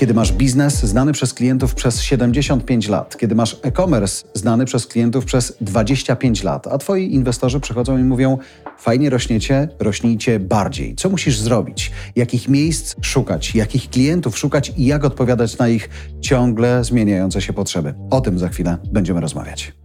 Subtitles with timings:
[0.00, 5.24] Kiedy masz biznes znany przez klientów przez 75 lat, kiedy masz e-commerce znany przez klientów
[5.24, 8.38] przez 25 lat, a twoi inwestorzy przychodzą i mówią:
[8.78, 10.94] Fajnie rośniecie, rośnijcie bardziej.
[10.94, 11.92] Co musisz zrobić?
[12.16, 13.54] Jakich miejsc szukać?
[13.54, 15.88] Jakich klientów szukać i jak odpowiadać na ich
[16.20, 17.94] ciągle zmieniające się potrzeby?
[18.10, 19.79] O tym za chwilę będziemy rozmawiać.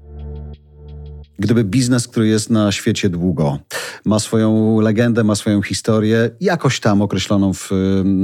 [1.39, 3.59] Gdyby biznes, który jest na świecie długo,
[4.05, 7.69] ma swoją legendę, ma swoją historię, jakoś tam określoną w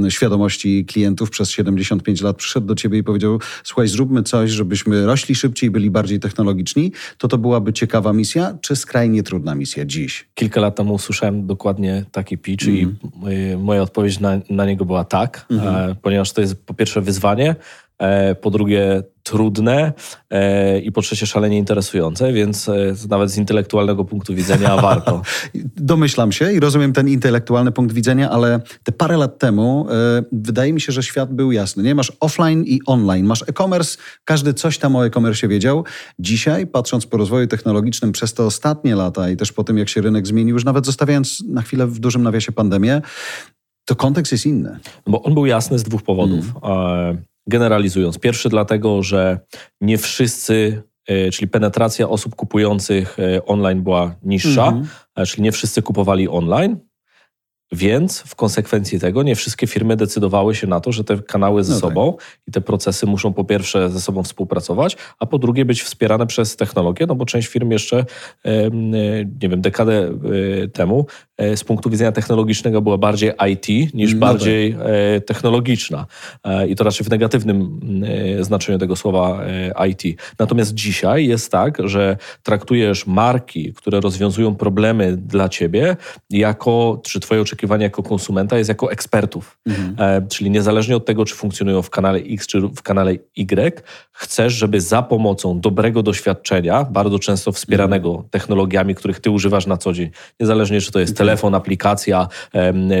[0.08, 5.34] świadomości klientów przez 75 lat, przyszedł do ciebie i powiedział: Słuchaj, zróbmy coś, żebyśmy rośli
[5.34, 10.28] szybciej, byli bardziej technologiczni, to to byłaby ciekawa misja, czy skrajnie trudna misja dziś?
[10.34, 12.76] Kilka lat temu usłyszałem dokładnie taki pitch mm.
[12.76, 13.60] i mhm.
[13.60, 15.96] moja odpowiedź na, na niego była tak, mm.
[16.02, 17.56] ponieważ to jest po pierwsze wyzwanie,
[18.02, 19.92] E, po drugie trudne
[20.30, 25.22] e, i po trzecie szalenie interesujące, więc e, nawet z intelektualnego punktu widzenia warto.
[25.76, 29.86] Domyślam się i rozumiem ten intelektualny punkt widzenia, ale te parę lat temu
[30.32, 31.82] wydaje mi się, że świat był jasny.
[31.82, 35.84] Nie masz offline i online, masz e-commerce, każdy coś tam o e-commerce wiedział.
[36.18, 40.00] Dzisiaj, patrząc po rozwoju technologicznym przez te ostatnie lata i też po tym, jak się
[40.00, 43.02] rynek zmienił, już nawet zostawiając na chwilę w dużym nawiasie pandemię,
[43.84, 44.78] to kontekst jest inny.
[45.06, 46.44] Bo on był jasny z dwóch powodów.
[46.62, 48.18] Mm generalizując.
[48.18, 49.40] Pierwszy dlatego, że
[49.80, 55.26] nie wszyscy, e, czyli penetracja osób kupujących e, online była niższa, mm -hmm.
[55.26, 56.76] czyli nie wszyscy kupowali online.
[57.72, 61.72] Więc w konsekwencji tego nie wszystkie firmy decydowały się na to, że te kanały ze
[61.72, 62.38] no sobą tak.
[62.48, 66.56] i te procesy muszą po pierwsze ze sobą współpracować, a po drugie być wspierane przez
[66.56, 68.04] technologię, no bo część firm jeszcze,
[69.40, 70.14] nie wiem, dekadę
[70.64, 71.06] e, temu
[71.36, 74.82] e, z punktu widzenia technologicznego była bardziej IT niż no bardziej tak.
[74.86, 76.06] E, technologiczna.
[76.68, 77.80] I to raczej w negatywnym
[78.40, 79.44] znaczeniu tego słowa
[79.88, 80.02] IT.
[80.38, 85.96] Natomiast dzisiaj jest tak, że traktujesz marki, które rozwiązują problemy dla ciebie
[86.30, 89.58] jako, czy twoje oczekiwania oczekiwanie jako konsumenta jest jako ekspertów.
[89.66, 89.96] Mhm.
[89.98, 93.82] E, czyli niezależnie od tego, czy funkcjonują w kanale X, czy w kanale Y,
[94.12, 98.28] chcesz, żeby za pomocą dobrego doświadczenia, bardzo często wspieranego mhm.
[98.28, 100.10] technologiami, których ty używasz na co dzień,
[100.40, 101.26] niezależnie czy to jest mhm.
[101.26, 102.28] telefon, aplikacja,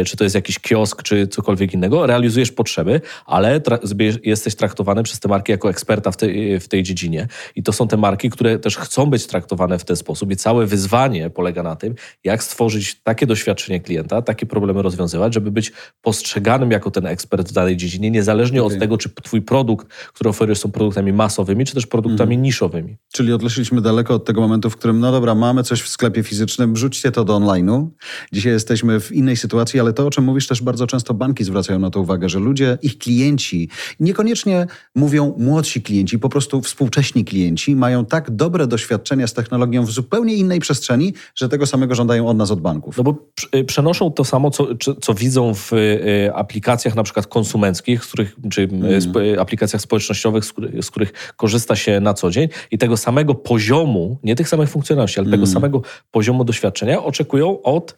[0.06, 3.78] czy to jest jakiś kiosk, czy cokolwiek innego, realizujesz potrzeby, ale tra
[4.24, 6.26] jesteś traktowany przez te marki jako eksperta w, te
[6.60, 7.28] w tej dziedzinie.
[7.56, 10.30] I to są te marki, które też chcą być traktowane w ten sposób.
[10.32, 11.94] I całe wyzwanie polega na tym,
[12.24, 17.52] jak stworzyć takie doświadczenie klienta, takie problemy rozwiązywać, żeby być postrzeganym jako ten ekspert w
[17.52, 18.76] danej dziedzinie, niezależnie okay.
[18.76, 22.42] od tego, czy twój produkt, który oferujesz, są produktami masowymi, czy też produktami mm.
[22.42, 22.96] niszowymi.
[23.12, 26.74] Czyli odeszliśmy daleko od tego momentu, w którym, no dobra, mamy coś w sklepie fizycznym,
[26.74, 27.86] wrzućcie to do online'u.
[28.32, 31.78] Dzisiaj jesteśmy w innej sytuacji, ale to, o czym mówisz, też bardzo często banki zwracają
[31.78, 33.68] na to uwagę, że ludzie, ich klienci,
[34.00, 39.90] niekoniecznie mówią młodsi klienci, po prostu współcześni klienci, mają tak dobre doświadczenia z technologią w
[39.90, 42.96] zupełnie innej przestrzeni, że tego samego żądają od nas, od banków.
[42.96, 43.14] No bo
[43.54, 44.66] y, przenoszą to samo, co,
[45.00, 49.38] co widzą w y, aplikacjach na przykład konsumenckich, z których, czy mm.
[49.38, 54.18] aplikacjach społecznościowych, z których, z których, korzysta się na co dzień i tego samego poziomu,
[54.22, 55.40] nie tych samych funkcjonalności, ale mm.
[55.40, 57.94] tego samego poziomu doświadczenia oczekują od,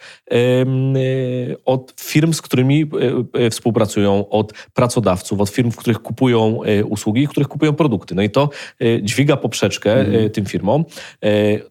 [1.65, 2.91] od firm, z którymi
[3.51, 8.15] współpracują, od pracodawców, od firm, w których kupują usługi, w których kupują produkty.
[8.15, 8.51] No i to
[9.03, 10.31] dźwiga poprzeczkę mm.
[10.31, 10.85] tym firmom.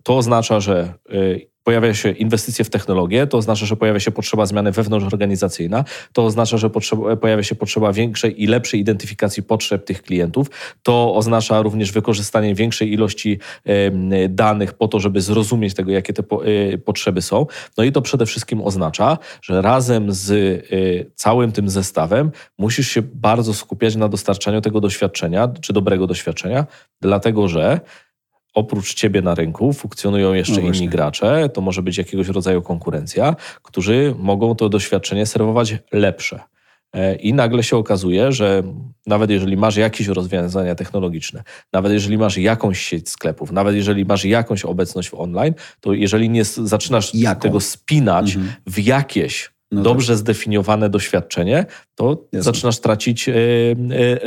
[0.03, 0.93] To oznacza, że
[1.63, 6.57] pojawia się inwestycje w technologię, to oznacza, że pojawia się potrzeba zmiany wewnątrzorganizacyjna, to oznacza,
[6.57, 10.47] że potrzeba, pojawia się potrzeba większej i lepszej identyfikacji potrzeb tych klientów,
[10.83, 13.39] to oznacza również wykorzystanie większej ilości
[14.29, 17.45] danych po to, żeby zrozumieć tego, jakie te e, potrzeby są.
[17.77, 23.01] No i to przede wszystkim oznacza, że razem z e, całym tym zestawem musisz się
[23.01, 26.65] bardzo skupiać na dostarczaniu tego doświadczenia, czy dobrego doświadczenia,
[27.01, 27.79] dlatego że
[28.53, 33.35] oprócz ciebie na rynku funkcjonują jeszcze no inni gracze, to może być jakiegoś rodzaju konkurencja,
[33.61, 36.39] którzy mogą to doświadczenie serwować lepsze.
[36.93, 38.63] E, I nagle się okazuje, że
[39.07, 41.43] nawet jeżeli masz jakieś rozwiązania technologiczne,
[41.73, 46.29] nawet jeżeli masz jakąś sieć sklepów, nawet jeżeli masz jakąś obecność w online, to jeżeli
[46.29, 47.41] nie zaczynasz Jaką?
[47.41, 48.53] tego spinać mhm.
[48.67, 50.17] w jakieś no dobrze tak.
[50.17, 52.43] zdefiniowane doświadczenie, to Jasne.
[52.43, 53.35] zaczynasz tracić e, e,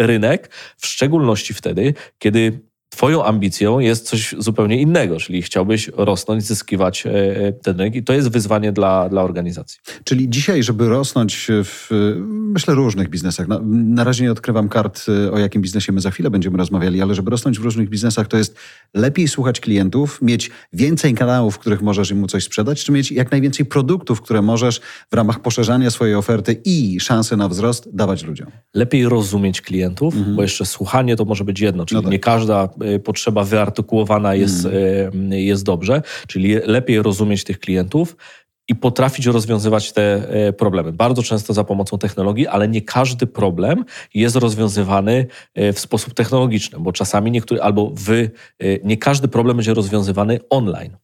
[0.07, 2.61] rynek, w szczególności wtedy, kiedy
[2.97, 8.03] Twoją ambicją jest coś zupełnie innego, czyli chciałbyś rosnąć, zyskiwać e, e, ten rynek i
[8.03, 9.81] to jest wyzwanie dla, dla organizacji.
[10.05, 11.89] Czyli dzisiaj, żeby rosnąć w,
[12.31, 16.11] myślę, różnych biznesach, na, na razie nie odkrywam kart, e, o jakim biznesie my za
[16.11, 18.57] chwilę będziemy rozmawiali, ale żeby rosnąć w różnych biznesach, to jest
[18.95, 23.31] lepiej słuchać klientów, mieć więcej kanałów, w których możesz im coś sprzedać, czy mieć jak
[23.31, 28.49] najwięcej produktów, które możesz w ramach poszerzania swojej oferty i szansy na wzrost dawać ludziom.
[28.75, 30.37] Lepiej rozumieć klientów, mhm.
[30.37, 32.13] bo jeszcze słuchanie to może być jedno, czyli no tak.
[32.13, 32.69] nie każda
[33.05, 35.33] potrzeba wyartykułowana jest, mm.
[35.33, 38.17] jest dobrze, czyli lepiej rozumieć tych klientów,
[38.69, 40.29] i potrafić rozwiązywać te
[40.59, 40.93] problemy.
[40.93, 43.85] Bardzo często za pomocą technologii, ale nie każdy problem
[44.15, 48.31] jest rozwiązywany w sposób technologiczny, bo czasami niektóry, albo wy,
[48.85, 50.97] nie każdy problem będzie rozwiązywany online.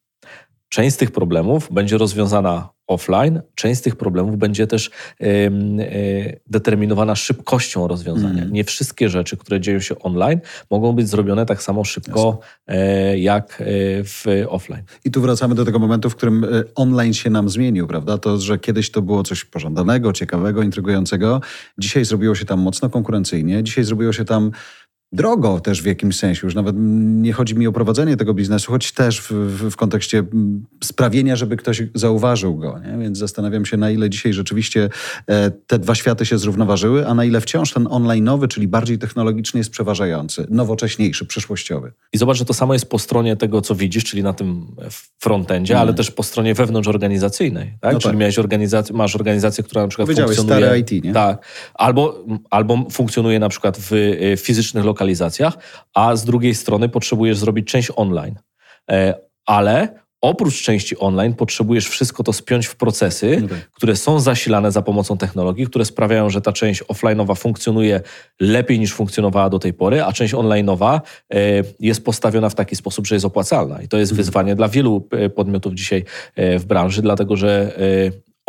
[0.73, 4.91] Część z tych problemów będzie rozwiązana offline, część z tych problemów będzie też
[5.21, 5.27] e,
[6.47, 8.43] determinowana szybkością rozwiązania.
[8.43, 8.53] Mm.
[8.53, 10.41] Nie wszystkie rzeczy, które dzieją się online,
[10.71, 13.65] mogą być zrobione tak samo szybko e, jak e,
[14.05, 14.83] w offline.
[15.05, 18.19] I tu wracamy do tego momentu, w którym online się nam zmienił, prawda?
[18.19, 21.41] To, że kiedyś to było coś pożądanego, ciekawego, intrygującego.
[21.79, 23.63] Dzisiaj zrobiło się tam mocno konkurencyjnie.
[23.63, 24.51] Dzisiaj zrobiło się tam
[25.13, 26.41] drogo też w jakimś sensie.
[26.47, 30.25] Już nawet nie chodzi mi o prowadzenie tego biznesu, choć też w, w, w kontekście
[30.85, 32.79] sprawienia, żeby ktoś zauważył go.
[32.79, 32.99] Nie?
[32.99, 34.89] Więc zastanawiam się, na ile dzisiaj rzeczywiście
[35.27, 39.59] e, te dwa światy się zrównoważyły, a na ile wciąż ten online'owy, czyli bardziej technologiczny
[39.59, 41.93] jest przeważający, nowocześniejszy, przyszłościowy.
[42.13, 44.67] I zobacz, że to samo jest po stronie tego, co widzisz, czyli na tym
[45.19, 47.79] frontendzie, ale też po stronie wewnątrz organizacyjnej.
[47.81, 47.93] Tak?
[47.93, 48.21] No czyli tak.
[48.21, 50.61] Miałeś organizację, masz organizację, która na przykład funkcjonuje...
[50.61, 51.13] stare IT, nie?
[51.13, 51.47] Tak.
[51.75, 55.59] Albo, albo funkcjonuje na przykład w e, fizycznych lokalizacjach, lokalizacjach,
[55.95, 58.39] a z drugiej strony potrzebujesz zrobić część online.
[58.91, 59.15] E,
[59.47, 63.59] ale oprócz części online potrzebujesz wszystko to spiąć w procesy, okay.
[63.73, 68.01] które są zasilane za pomocą technologii, które sprawiają, że ta część offline'owa funkcjonuje
[68.41, 71.39] lepiej niż funkcjonowała do tej pory, a część online'owa e,
[71.81, 73.83] jest postawiona w taki sposób, że jest opłacalna.
[73.83, 74.17] I to jest mhm.
[74.17, 76.05] wyzwanie dla wielu e, podmiotów dzisiaj
[76.37, 77.73] w branży, dlatego że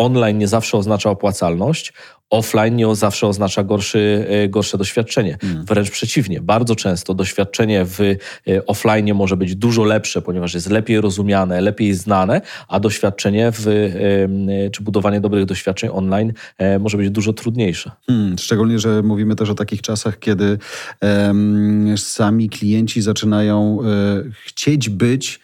[0.03, 1.93] online nie zawsze oznacza opłacalność,
[2.33, 5.37] offline nie zawsze oznacza gorszy, e, gorsze doświadczenie.
[5.43, 5.65] Mm.
[5.65, 8.15] Wręcz przeciwnie, bardzo często doświadczenie w e,
[8.65, 14.69] offline może być dużo lepsze, ponieważ jest lepiej rozumiane, lepiej znane, a doświadczenie w, e,
[14.69, 16.33] czy budowanie dobrych doświadczeń online
[16.79, 17.91] może być dużo trudniejsze.
[18.07, 20.57] Hmm, szczególnie, że mówimy też o takich czasach, kiedy
[21.01, 25.39] um, sami klienci zaczynają um, chcieć być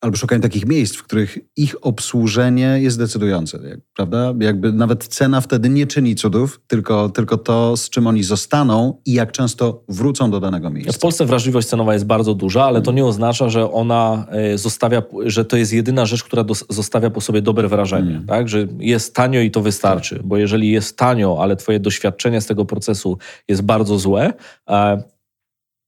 [0.00, 3.58] albo szukają takich miejsc, w których ich obsłużenie jest decydujące,
[3.96, 4.34] prawda?
[4.40, 9.12] Jakby nawet cena wtedy nie czyni cudów, tylko, tylko to, z czym oni zostaną i
[9.12, 10.92] jak często wrócą do danego miejsca.
[10.92, 15.02] W Polsce wrażliwość cenowa jest bardzo duża, ale to nie oznacza, że ona e, zostawia,
[15.24, 18.26] że to jest jedyna rzecz, która zostawia po sobie dobre wrażenie, mm.
[18.26, 18.48] tak?
[18.48, 20.26] Że jest tanio i to wystarczy, tak.
[20.26, 23.18] bo jeżeli jest tanio, ale twoje doświadczenie z tego procesu
[23.48, 24.32] jest bardzo złe,
[24.68, 25.02] e,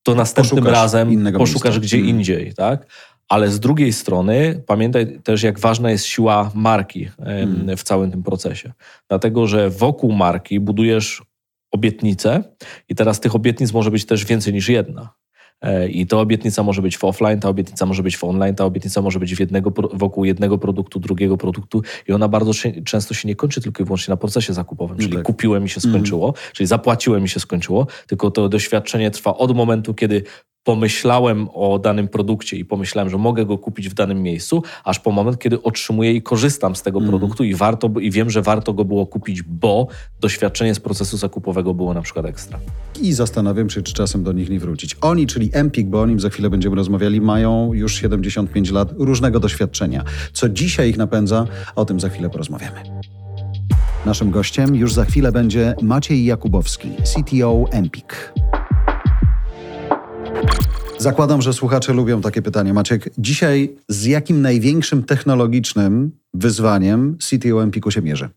[0.03, 1.81] to następnym poszukasz razem poszukasz miejsca.
[1.81, 2.09] gdzie mm.
[2.09, 2.87] indziej, tak?
[3.33, 7.77] Ale z drugiej strony pamiętaj też, jak ważna jest siła marki hmm.
[7.77, 8.73] w całym tym procesie.
[9.09, 11.23] Dlatego, że wokół marki budujesz
[11.71, 12.45] obietnice
[12.89, 15.15] i teraz tych obietnic może być też więcej niż jedna.
[15.61, 18.65] E, I ta obietnica może być w offline, ta obietnica może być w online, ta
[18.65, 22.53] obietnica może być w jednego, wokół jednego produktu, drugiego produktu i ona bardzo
[22.85, 25.23] często się nie kończy tylko i wyłącznie na procesie zakupowym, czyli tak.
[25.23, 26.41] kupiłem i się skończyło, mm.
[26.53, 30.23] czyli zapłaciłem i się skończyło, tylko to doświadczenie trwa od momentu, kiedy
[30.65, 35.11] pomyślałem o danym produkcie i pomyślałem, że mogę go kupić w danym miejscu, aż po
[35.11, 37.11] moment, kiedy otrzymuję i korzystam z tego mm.
[37.11, 39.87] produktu i warto, i wiem, że warto go było kupić, bo
[40.21, 42.59] doświadczenie z procesu zakupowego było na przykład ekstra.
[43.01, 44.97] I zastanawiam się, czy czasem do nich nie wrócić.
[45.01, 49.41] Oni, czyli Empik, bo o nim za chwilę będziemy rozmawiali, mają już 75 lat różnego
[49.41, 50.05] doświadczenia.
[50.33, 52.83] Co dzisiaj ich napędza, o tym za chwilę porozmawiamy.
[54.07, 58.33] Naszym gościem już za chwilę będzie Maciej Jakubowski, CTO Empik.
[60.99, 62.73] Zakładam, że słuchacze lubią takie pytanie.
[62.73, 68.29] Maciek, dzisiaj z jakim największym technologicznym wyzwaniem CTO Empiku się mierzy?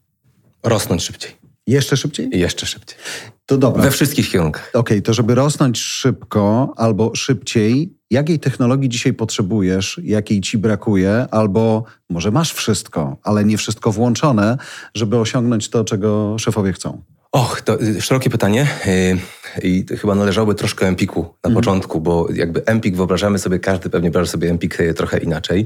[0.64, 1.32] Rosnąć szybciej.
[1.68, 2.30] Jeszcze szybciej?
[2.32, 2.98] Jeszcze szybciej.
[3.46, 3.84] To dobra.
[3.84, 4.70] We wszystkich kierunkach.
[4.70, 11.28] Okej, okay, to żeby rosnąć szybko albo szybciej, jakiej technologii dzisiaj potrzebujesz, jakiej ci brakuje,
[11.32, 14.58] albo może masz wszystko, ale nie wszystko włączone,
[14.96, 17.02] żeby osiągnąć to, czego szefowie chcą?
[17.36, 19.18] Och, to y, szerokie pytanie y,
[19.64, 21.56] i chyba należałoby troszkę Empiku na mhm.
[21.56, 25.66] początku, bo jakby Empik wyobrażamy sobie, każdy pewnie wyobraża sobie Empik y, trochę inaczej.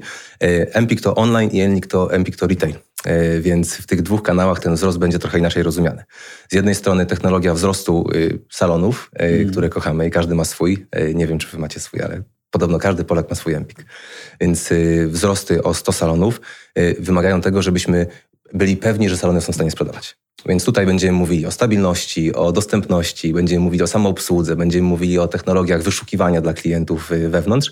[0.74, 2.74] Empik to online i Empik to, Empik to retail,
[3.42, 6.04] więc w tych dwóch kanałach ten wzrost będzie trochę inaczej rozumiany.
[6.50, 8.10] Z jednej strony technologia wzrostu
[8.52, 9.52] salonów, mhm.
[9.52, 10.88] które kochamy i każdy ma swój.
[11.14, 12.22] Nie wiem, czy wy macie swój, ale
[12.52, 13.86] Podobno każdy Polak ma swój Empik.
[14.42, 14.70] Więc
[15.08, 16.42] wzrosty o 100 salonów
[17.00, 18.08] wymagają tego, żebyśmy
[18.54, 20.18] byli pewni, że salony są w stanie sprzedawać.
[20.46, 25.28] Więc tutaj będziemy mówili o stabilności, o dostępności, będziemy mówili o samoobsłudze, będziemy mówili o
[25.28, 27.72] technologiach wyszukiwania dla klientów y, wewnątrz.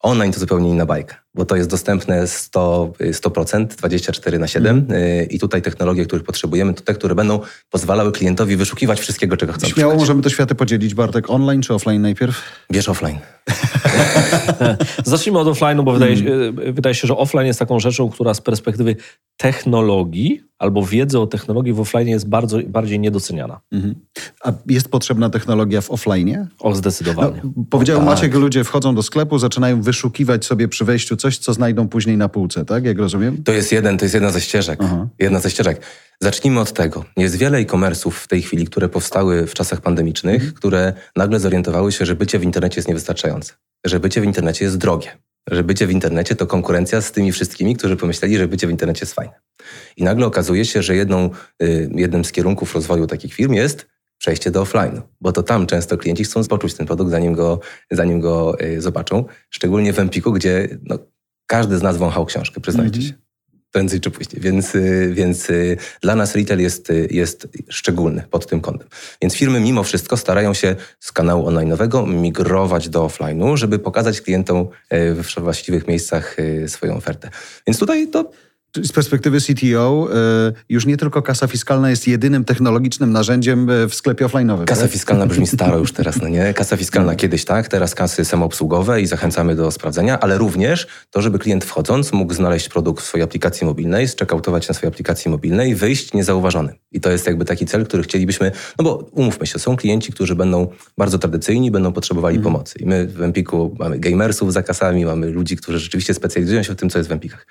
[0.00, 1.23] Online to zupełnie inna bajka.
[1.34, 5.28] Bo to jest dostępne 100%, 100% 24 na 7 mm.
[5.28, 9.66] i tutaj technologie, których potrzebujemy, to te, które będą pozwalały klientowi wyszukiwać wszystkiego, czego chce.
[9.66, 12.42] Śmiało możemy te światy podzielić, Bartek, online czy offline najpierw?
[12.72, 13.18] Bierz offline.
[15.04, 16.74] Zacznijmy od offline'u, bo wydaje, mm.
[16.74, 18.96] wydaje się, że offline jest taką rzeczą, która z perspektywy
[19.36, 23.60] technologii albo wiedzy o technologii w offline jest bardzo, bardziej niedoceniana.
[23.72, 23.94] Mhm.
[24.44, 26.48] A jest potrzebna technologia w offline?
[26.58, 27.40] O, zdecydowanie.
[27.44, 28.06] No, powiedział tak.
[28.06, 32.28] Maciek, ludzie wchodzą do sklepu, zaczynają wyszukiwać sobie przy wejściu coś, co znajdą później na
[32.28, 32.84] półce, tak?
[32.84, 33.42] Jak rozumiem?
[33.42, 34.78] To jest jeden, to jest jedna ze ścieżek.
[34.82, 35.08] Aha.
[35.18, 35.80] Jedna ze ścieżek.
[36.20, 37.04] Zacznijmy od tego.
[37.16, 40.52] Jest wiele e-commerce'ów w tej chwili, które powstały w czasach pandemicznych, mhm.
[40.52, 43.52] które nagle zorientowały się, że bycie w internecie jest niewystarczające.
[43.86, 45.10] Że bycie w internecie jest drogie
[45.50, 49.00] że bycie w internecie to konkurencja z tymi wszystkimi, którzy pomyśleli, że bycie w internecie
[49.02, 49.32] jest fajne.
[49.96, 51.30] I nagle okazuje się, że jedną,
[51.62, 53.86] y, jednym z kierunków rozwoju takich firm jest
[54.18, 58.20] przejście do offline, bo to tam często klienci chcą poczuć ten produkt, zanim go, zanim
[58.20, 59.24] go y, zobaczą.
[59.50, 60.98] Szczególnie w Empiku, gdzie no,
[61.46, 63.12] każdy z nas wąchał książkę, przyznajcie mm -hmm.
[63.12, 63.24] się
[63.74, 64.42] prędzej czy później.
[64.42, 68.88] Więc, y, więc y, dla nas retail jest, y, jest szczególny pod tym kątem.
[69.22, 74.68] Więc firmy mimo wszystko starają się z kanału online'owego migrować do offline'u, żeby pokazać klientom
[74.90, 76.36] we właściwych miejscach
[76.66, 77.30] swoją ofertę.
[77.66, 78.30] Więc tutaj to
[78.82, 83.94] z perspektywy CTO e, już nie tylko kasa fiskalna jest jedynym technologicznym narzędziem e, w
[83.94, 84.64] sklepie offline'owym.
[84.64, 84.90] Kasa tak?
[84.90, 86.54] fiskalna brzmi staro już teraz, no nie?
[86.54, 87.18] Kasa fiskalna no.
[87.18, 92.12] kiedyś tak, teraz kasy samoobsługowe i zachęcamy do sprawdzenia, ale również to, żeby klient wchodząc
[92.12, 96.74] mógł znaleźć produkt w swojej aplikacji mobilnej, zcheckoutować na swojej aplikacji mobilnej wyjść niezauważony.
[96.92, 100.34] I to jest jakby taki cel, który chcielibyśmy, no bo umówmy się, są klienci, którzy
[100.34, 102.44] będą bardzo tradycyjni, będą potrzebowali mm.
[102.44, 102.78] pomocy.
[102.78, 106.76] I my w Empiku mamy gamersów za kasami, mamy ludzi, którzy rzeczywiście specjalizują się w
[106.76, 107.46] tym, co jest w Empikach.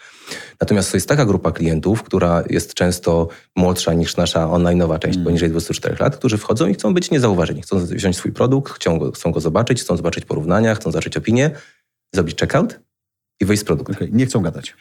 [0.62, 5.26] Natomiast to jest taka grupa klientów, która jest często młodsza niż nasza online'owa część, mm.
[5.26, 7.62] poniżej 24 lat, którzy wchodzą i chcą być niezauważeni.
[7.62, 11.52] Chcą wziąć swój produkt, chcą go, chcą go zobaczyć, chcą zobaczyć porównania, chcą zobaczyć opinie,
[12.16, 12.80] zrobić checkout
[13.42, 13.96] i wyjść z produktem.
[13.96, 14.10] Okay.
[14.12, 14.76] Nie chcą gadać.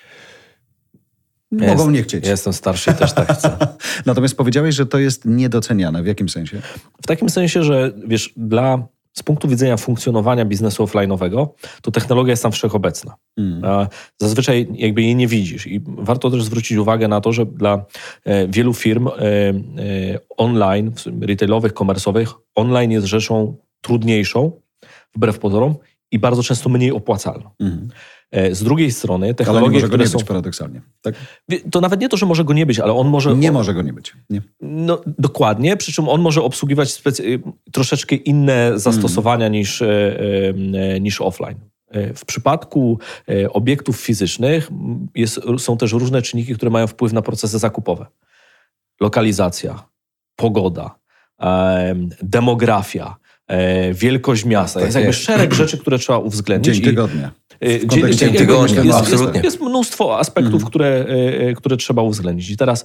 [1.53, 2.25] Ja Mogą jest, nie chcieć.
[2.25, 3.57] Ja jestem starszy i też tak chcę.
[4.07, 6.03] Natomiast powiedziałeś, że to jest niedoceniane.
[6.03, 6.63] W jakim sensie?
[7.03, 11.49] W takim sensie, że wiesz, dla z punktu widzenia funkcjonowania biznesu offline'owego,
[11.83, 13.15] to technologia jest tam wszechobecna.
[13.37, 13.87] Mm.
[14.21, 15.67] Zazwyczaj jakby jej nie widzisz.
[15.67, 17.85] I warto też zwrócić uwagę na to, że dla
[18.25, 19.53] e, wielu firm e, e,
[20.37, 24.53] online, retailowych, komersowych, online jest rzeczą trudniejszą,
[25.15, 25.75] wbrew pozorom,
[26.13, 27.51] i bardzo często mniej opłacalną.
[27.61, 27.89] Mm.
[28.31, 30.19] E, z drugiej strony technologie, ale nie może go nie są...
[30.19, 30.83] być paradoksalnie.
[31.03, 31.15] Tak?
[31.71, 33.37] To nawet nie to, że może go nie być, ale on może...
[33.37, 34.15] Nie może go nie być.
[34.31, 34.43] Nie.
[34.61, 37.41] No, dokładnie, przy czym on może obsługiwać specy...
[37.73, 39.53] troszeczkę inne zastosowania mm.
[39.59, 40.15] niż, e,
[40.95, 41.59] e, niż offline.
[42.15, 42.99] W przypadku
[43.51, 44.71] obiektów fizycznych
[45.15, 48.07] jest, są też różne czynniki, które mają wpływ na procesy zakupowe.
[49.01, 49.85] Lokalizacja,
[50.37, 50.99] pogoda,
[52.23, 53.17] demografia,
[53.93, 54.81] wielkość miasta.
[54.81, 56.77] Tak jest jakby szereg rzeczy, które trzeba uwzględnić.
[56.77, 57.31] Dzień tygodnia.
[57.65, 59.41] Y, dzień, dzień tygodnia, jest, absolutnie.
[59.41, 60.67] Jest, jest mnóstwo aspektów, mm.
[60.67, 61.07] które,
[61.51, 62.51] y, które trzeba uwzględnić.
[62.51, 62.85] I teraz,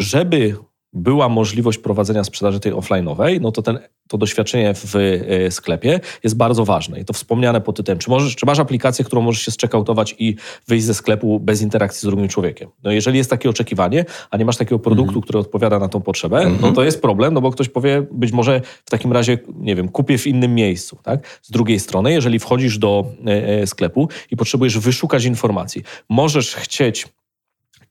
[0.00, 0.56] żeby
[0.92, 3.78] była możliwość prowadzenia sprzedaży tej offline'owej, no to ten,
[4.08, 7.00] to doświadczenie w e, sklepie jest bardzo ważne.
[7.00, 10.36] I to wspomniane pod tytułem, czy, możesz, czy masz aplikację, którą możesz się zcheckoutować i
[10.68, 12.70] wyjść ze sklepu bez interakcji z drugim człowiekiem.
[12.82, 15.22] No jeżeli jest takie oczekiwanie, a nie masz takiego produktu, mm.
[15.22, 16.62] który odpowiada na tą potrzebę, mm -hmm.
[16.62, 19.88] no to jest problem, no bo ktoś powie, być może w takim razie, nie wiem,
[19.88, 20.98] kupię w innym miejscu.
[21.02, 21.40] Tak?
[21.42, 27.08] Z drugiej strony, jeżeli wchodzisz do e, e sklepu i potrzebujesz wyszukać informacji, możesz chcieć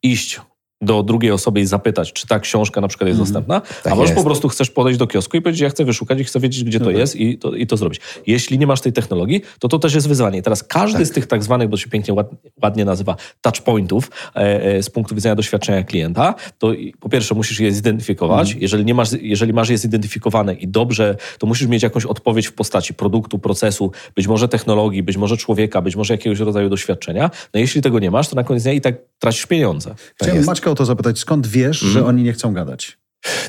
[0.04, 0.42] iść
[0.82, 3.96] do drugiej osoby i zapytać, czy ta książka na przykład jest mm, dostępna, tak a
[3.96, 6.64] może po prostu chcesz podejść do kiosku i powiedzieć, ja chcę wyszukać i chcę wiedzieć,
[6.64, 6.96] gdzie to tak.
[6.96, 8.02] jest i to, i to zrobić.
[8.28, 10.42] Jeśli nie masz tej technologii, to to też jest wyzwanie.
[10.42, 11.08] Teraz każdy tak.
[11.08, 12.16] z tych tak zwanych, bo się pięknie
[12.64, 17.72] ładnie nazywa, touchpointów e, e, z punktu widzenia doświadczenia klienta, to po pierwsze musisz je
[17.72, 18.50] zidentyfikować.
[18.50, 18.62] Mm.
[18.62, 22.54] Jeżeli, nie masz, jeżeli masz je zidentyfikowane i dobrze, to musisz mieć jakąś odpowiedź w
[22.54, 27.32] postaci produktu, procesu, być może technologii, być może człowieka, być może jakiegoś rodzaju doświadczenia.
[27.54, 29.96] No jeśli tego nie masz, to na koniec dnia i tak tracisz pieniądze.
[30.16, 31.94] Chciałem tak Maćka o to zapytać, skąd wiesz, mm.
[31.94, 32.16] że mhm.
[32.16, 32.98] oni nie chcą gadać?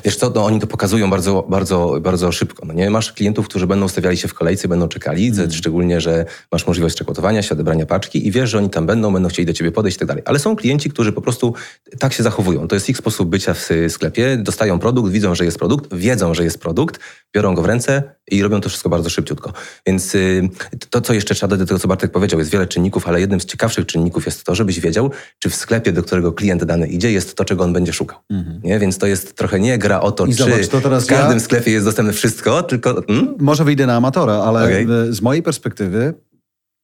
[0.05, 2.65] Wiesz co, no, oni to pokazują bardzo, bardzo, bardzo szybko.
[2.65, 2.89] No nie?
[2.89, 5.51] Masz klientów, którzy będą stawiali się w kolejce, będą czekali, mm.
[5.51, 9.29] szczególnie, że masz możliwość czekotowania się, odebrania paczki i wiesz, że oni tam będą, będą
[9.29, 10.23] chcieli do ciebie podejść i tak dalej.
[10.25, 11.53] Ale są klienci, którzy po prostu
[11.99, 12.67] tak się zachowują.
[12.67, 14.37] To jest ich sposób bycia w sklepie.
[14.37, 16.99] Dostają produkt, widzą, że jest produkt, wiedzą, że jest produkt,
[17.35, 19.53] biorą go w ręce i robią to wszystko bardzo szybciutko.
[19.87, 20.49] Więc y,
[20.89, 23.41] to, co jeszcze trzeba dodać do tego, co Bartek powiedział, jest wiele czynników, ale jednym
[23.41, 27.11] z ciekawszych czynników jest to, żebyś wiedział, czy w sklepie, do którego klient dany idzie,
[27.11, 28.17] jest to, czego on będzie szukał.
[28.29, 28.61] Mm.
[28.63, 28.79] Nie?
[28.79, 31.39] Więc to jest trochę nie gra o to, I czy zobacz, to w każdym ja...
[31.39, 33.03] sklepie jest dostępne wszystko, tylko...
[33.07, 33.35] Hmm?
[33.39, 35.13] Może wyjdę na amatora, ale okay.
[35.13, 36.13] z mojej perspektywy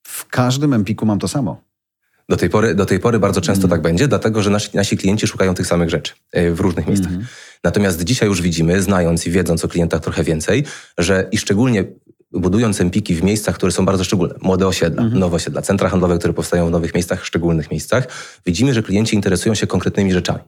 [0.08, 1.62] w każdym Empiku mam to samo.
[2.30, 3.70] Do tej pory, do tej pory bardzo często mm.
[3.70, 7.12] tak będzie, dlatego że nasi, nasi klienci szukają tych samych rzeczy e, w różnych miejscach.
[7.12, 7.26] Mm.
[7.64, 10.64] Natomiast dzisiaj już widzimy, znając i wiedząc o klientach trochę więcej,
[10.98, 11.84] że i szczególnie
[12.32, 15.20] budując empiki w miejscach, które są bardzo szczególne, młode osiedla, mhm.
[15.20, 18.08] nowe osiedla, centra handlowe, które powstają w nowych miejscach, szczególnych miejscach,
[18.46, 20.40] widzimy, że klienci interesują się konkretnymi rzeczami.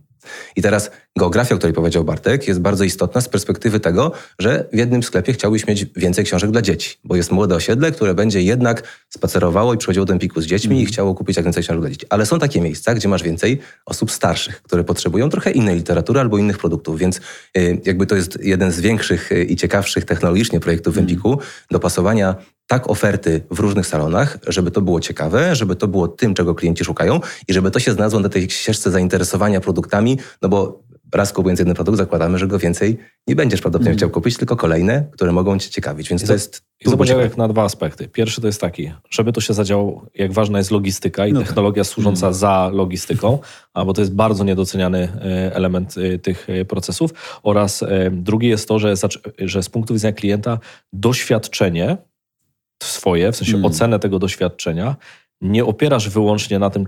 [0.55, 4.77] I teraz geografia, o której powiedział Bartek, jest bardzo istotna z perspektywy tego, że w
[4.77, 8.83] jednym sklepie chciałbyś mieć więcej książek dla dzieci, bo jest młode osiedle, które będzie jednak
[9.09, 10.83] spacerowało i przychodziło do Empiku z dziećmi mm.
[10.83, 12.05] i chciało kupić jak więcej książek dla dzieci.
[12.09, 16.37] Ale są takie miejsca, gdzie masz więcej osób starszych, które potrzebują trochę innej literatury albo
[16.37, 17.21] innych produktów, więc
[17.57, 21.09] y, jakby to jest jeden z większych y, i ciekawszych technologicznie projektów w mm.
[21.09, 21.39] Empiku,
[21.71, 22.35] dopasowania
[22.67, 26.85] tak oferty w różnych salonach, żeby to było ciekawe, żeby to było tym, czego klienci
[26.85, 31.59] szukają i żeby to się znalazło na tej ścieżce zainteresowania produktami, no bo raz kupując
[31.59, 32.97] jeden produkt, zakładamy, że go więcej
[33.27, 33.97] nie będziesz prawdopodobnie mm.
[33.97, 36.09] chciał kupić, tylko kolejne, które mogą cię ciekawić.
[36.09, 36.63] Więc I to jest.
[36.85, 38.07] I na dwa aspekty.
[38.07, 41.83] Pierwszy to jest taki, żeby to się zadziałało, jak ważna jest logistyka i no technologia
[41.83, 41.93] tak.
[41.93, 42.33] służąca mm.
[42.33, 43.39] za logistyką,
[43.85, 47.13] bo to jest bardzo niedoceniany e, element e, tych e, procesów.
[47.43, 48.93] Oraz drugi jest to, że,
[49.39, 50.59] że z punktu widzenia klienta
[50.93, 51.97] doświadczenie
[52.83, 53.65] swoje, w sensie mm.
[53.65, 54.95] ocenę tego doświadczenia,
[55.41, 56.87] nie opierasz wyłącznie na tym,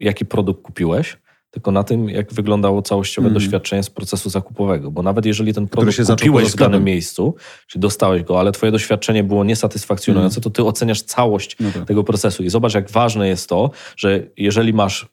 [0.00, 1.16] jaki produkt kupiłeś,
[1.50, 3.34] tylko na tym, jak wyglądało całościowe mm.
[3.34, 4.90] doświadczenie z procesu zakupowego.
[4.90, 7.34] Bo nawet jeżeli ten produkt się kupiłeś w danym miejscu,
[7.66, 10.42] czyli dostałeś go, ale twoje doświadczenie było niesatysfakcjonujące, mm.
[10.42, 11.84] to ty oceniasz całość no tak.
[11.84, 12.42] tego procesu.
[12.42, 15.08] I zobacz, jak ważne jest to, że jeżeli masz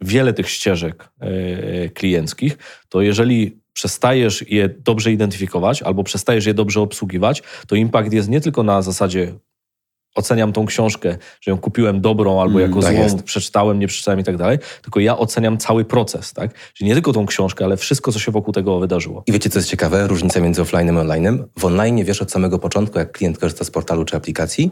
[0.00, 6.80] wiele tych ścieżek yy, klienckich, to jeżeli przestajesz je dobrze identyfikować albo przestajesz je dobrze
[6.80, 9.34] obsługiwać, to impact jest nie tylko na zasadzie
[10.18, 13.22] oceniam tą książkę, że ją kupiłem dobrą albo mm, jako tak złą, jest.
[13.22, 16.54] przeczytałem, nie przeczytałem i tak dalej, tylko ja oceniam cały proces, tak?
[16.74, 19.22] Czyli nie tylko tą książkę, ale wszystko, co się wokół tego wydarzyło.
[19.26, 20.06] I wiecie, co jest ciekawe?
[20.06, 21.44] Różnica między offline a online.
[21.58, 24.70] W online wiesz od samego początku, jak klient korzysta z portalu czy aplikacji,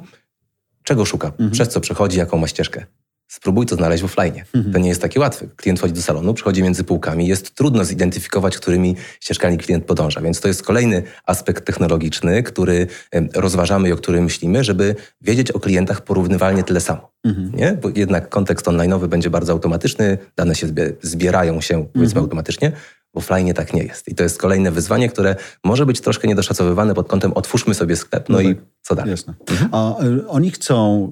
[0.83, 1.50] czego szuka, mhm.
[1.50, 2.87] przez co przechodzi, jaką ma ścieżkę.
[3.28, 4.35] Spróbuj to znaleźć w offline.
[4.54, 4.73] Mhm.
[4.73, 5.47] To nie jest takie łatwe.
[5.56, 10.21] Klient wchodzi do salonu, przychodzi między półkami, jest trudno zidentyfikować, którymi ścieżkami klient podąża.
[10.21, 12.87] Więc to jest kolejny aspekt technologiczny, który
[13.35, 17.11] rozważamy i o którym myślimy, żeby wiedzieć o klientach porównywalnie tyle samo.
[17.25, 17.52] Mhm.
[17.54, 17.73] Nie?
[17.73, 20.66] Bo jednak kontekst online'owy będzie bardzo automatyczny, dane się
[21.02, 22.25] zbierają się powiedzmy mhm.
[22.25, 22.73] automatycznie.
[23.14, 24.09] W offline tak nie jest.
[24.09, 28.28] I to jest kolejne wyzwanie, które może być troszkę niedoszacowywane pod kątem otwórzmy sobie sklep,
[28.28, 28.52] no, no tak.
[28.52, 29.11] i co dalej.
[29.11, 29.35] Jasne.
[29.50, 29.71] Mhm.
[29.73, 31.11] A y, oni chcą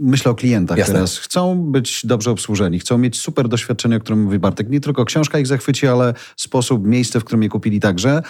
[0.00, 0.94] Myślę o klientach Jasne.
[0.94, 1.18] teraz.
[1.18, 4.70] Chcą być dobrze obsłużeni, chcą mieć super doświadczenie, o którym mówi Bartek.
[4.70, 8.22] Nie tylko książka ich zachwyci, ale sposób, miejsce, w którym je kupili także.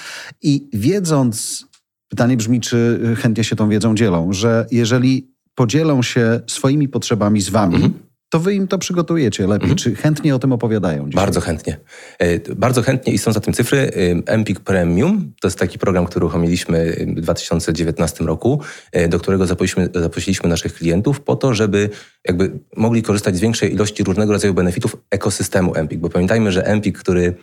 [0.43, 1.67] I wiedząc,
[2.09, 7.49] pytanie brzmi, czy chętnie się tą wiedzą dzielą, że jeżeli podzielą się swoimi potrzebami z
[7.49, 9.71] wami, mhm to wy im to przygotujecie lepiej.
[9.71, 9.77] Mhm.
[9.77, 11.07] Czy chętnie o tym opowiadają?
[11.07, 11.25] Dzisiaj?
[11.25, 11.77] Bardzo chętnie.
[12.19, 13.79] E, bardzo chętnie i są za tym cyfry.
[13.79, 13.91] E,
[14.33, 18.61] Empik Premium to jest taki program, który uruchomiliśmy w 2019 roku,
[18.93, 21.91] e, do którego zaprosiliśmy, zaprosiliśmy naszych klientów po to, żeby
[22.25, 26.01] jakby mogli korzystać z większej ilości różnego rodzaju benefitów ekosystemu Empik.
[26.01, 27.35] Bo pamiętajmy, że Empik, który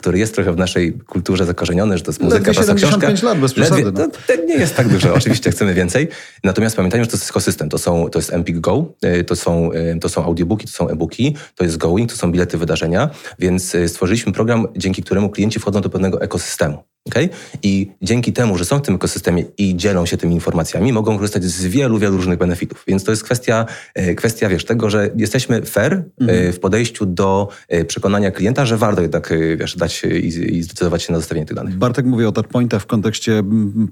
[0.00, 3.08] który jest trochę w naszej kulturze zakorzeniony, że to jest muzyka, to jest książka.
[3.22, 3.84] lat bez przesady.
[3.84, 4.08] Ledwie, no.
[4.08, 6.08] to, to, nie jest tak dużo, oczywiście chcemy więcej.
[6.44, 7.68] Natomiast pamiętajmy, że to jest ekosystem.
[7.68, 10.88] To, są, to jest Empik Go, y, to są, y, to są audiobooki, to są
[10.88, 15.60] e-booki, to jest Going, to są bilety wydarzenia, więc y, stworzyliśmy program, dzięki któremu klienci
[15.60, 16.89] wchodzą do pewnego ekosystemu.
[17.08, 17.28] Okay?
[17.62, 21.44] I dzięki temu, że są w tym ekosystemie i dzielą się tymi informacjami, mogą korzystać
[21.44, 22.84] z wielu, wielu różnych benefitów.
[22.86, 26.52] Więc to jest kwestia, e, kwestia wiesz, tego, że jesteśmy fair e, mhm.
[26.52, 31.12] w podejściu do e, przekonania klienta, że warto jednak wiesz, dać i, i zdecydować się
[31.12, 31.76] na zostawienie tych danych.
[31.76, 33.42] Bartek mówi o touchpointach w kontekście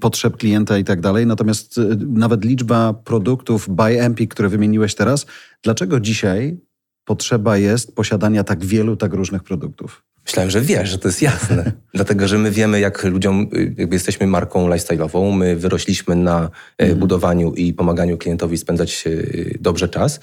[0.01, 5.27] potrzeb klienta i tak dalej, natomiast nawet liczba produktów by MP, które wymieniłeś teraz,
[5.63, 6.59] dlaczego dzisiaj
[7.05, 10.08] potrzeba jest posiadania tak wielu, tak różnych produktów?
[10.29, 11.73] Myślałem, że wiesz, że to jest jasne.
[11.95, 16.99] Dlatego, że my wiemy, jak ludziom, y, jakby jesteśmy marką lifestyle'ową, my wyrośliśmy na mm.
[16.99, 20.21] budowaniu i pomaganiu klientowi spędzać y, dobrze czas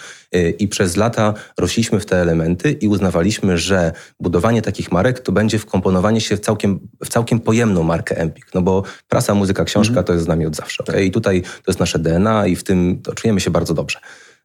[0.60, 5.60] i przez lata rośliśmy w te elementy i uznawaliśmy, że budowanie takich marek to będzie
[5.60, 8.54] wkomponowanie się w całkiem, w całkiem pojemną markę Empik.
[8.54, 10.04] No bo prasa, muzyka, książka mm.
[10.04, 10.84] to jest z nami od zawsze.
[10.84, 11.06] Okay?
[11.06, 14.00] I tutaj to jest nasze DNA i w tym czujemy się bardzo dobrze.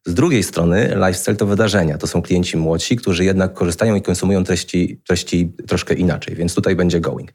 [0.06, 1.98] Z drugiej strony lifestyle to wydarzenia.
[1.98, 6.76] To są klienci młodsi, którzy jednak korzystają i konsumują treści, treści troszkę inaczej, więc tutaj
[6.76, 7.32] będzie going.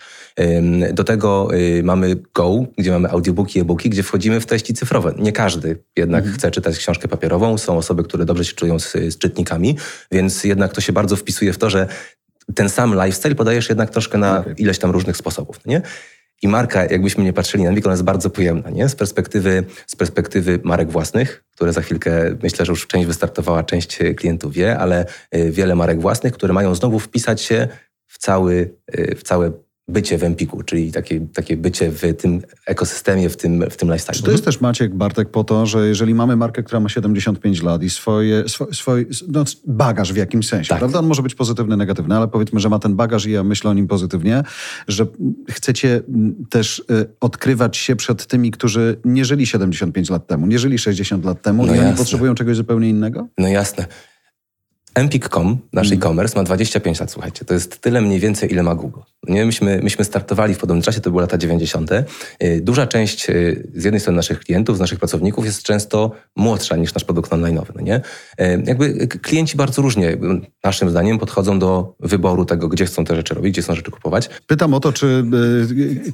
[0.94, 5.14] Do tego y, mamy Go, gdzie mamy audiobooki, e-booki, gdzie wchodzimy w treści cyfrowe.
[5.18, 6.38] Nie każdy jednak mhm.
[6.38, 7.58] chce czytać książkę papierową.
[7.58, 9.78] Są osoby, które dobrze się czują z, z czytnikami,
[10.12, 11.88] więc jednak to się bardzo wpisuje w to, że
[12.56, 14.54] ten sam lifestyle podajesz jednak troszkę na okay.
[14.58, 15.60] ileś tam różnych sposobów.
[15.66, 15.82] Nie?
[16.42, 18.90] I marka, jakbyśmy nie patrzyli na Wik, ona jest bardzo pojemna, nie?
[18.90, 24.00] Z perspektywy, z perspektywy marek własnych, które za chwilkę, myślę, że już część wystartowała, część
[24.18, 27.68] klientów wie, ale y, wiele marek własnych, które mają znowu wpisać się
[28.08, 29.52] w, cały, y, w całe
[29.88, 34.16] bycie w Empiku, czyli takie, takie bycie w tym ekosystemie, w tym, w tym lifestyle.
[34.16, 37.64] Czy to jest też, Maciek, Bartek, po to, że jeżeli mamy markę, która ma 75
[37.64, 40.80] lat i swoje, swój no, bagaż w jakimś sensie, tak.
[40.80, 41.00] prawda?
[41.00, 43.74] On może być pozytywny, negatywny, ale powiedzmy, że ma ten bagaż i ja myślę o
[43.74, 44.44] nim pozytywnie,
[44.88, 45.06] że
[45.50, 46.02] chcecie
[46.50, 46.84] też y,
[47.20, 51.66] odkrywać się przed tymi, którzy nie żyli 75 lat temu, nie żyli 60 lat temu
[51.66, 53.28] no i oni potrzebują czegoś zupełnie innego?
[53.38, 53.86] No jasne.
[54.96, 56.00] Empik.com, nasz mm.
[56.00, 57.46] e-commerce, ma 25 lat, słuchajcie.
[57.46, 59.00] To jest tyle mniej więcej, ile ma Google.
[59.28, 59.46] Nie?
[59.46, 61.92] Myśmy, myśmy startowali w podobnym czasie, to były lata 90.
[61.92, 62.06] Y,
[62.62, 66.94] duża część y, z jednej strony naszych klientów, z naszych pracowników jest często młodsza niż
[66.94, 67.72] nasz produkt online'owy.
[67.76, 67.96] No nie?
[67.96, 70.18] Y, jakby klienci bardzo różnie,
[70.64, 74.30] naszym zdaniem, podchodzą do wyboru tego, gdzie chcą te rzeczy robić, gdzie chcą rzeczy kupować.
[74.48, 75.24] Pytam o to, czy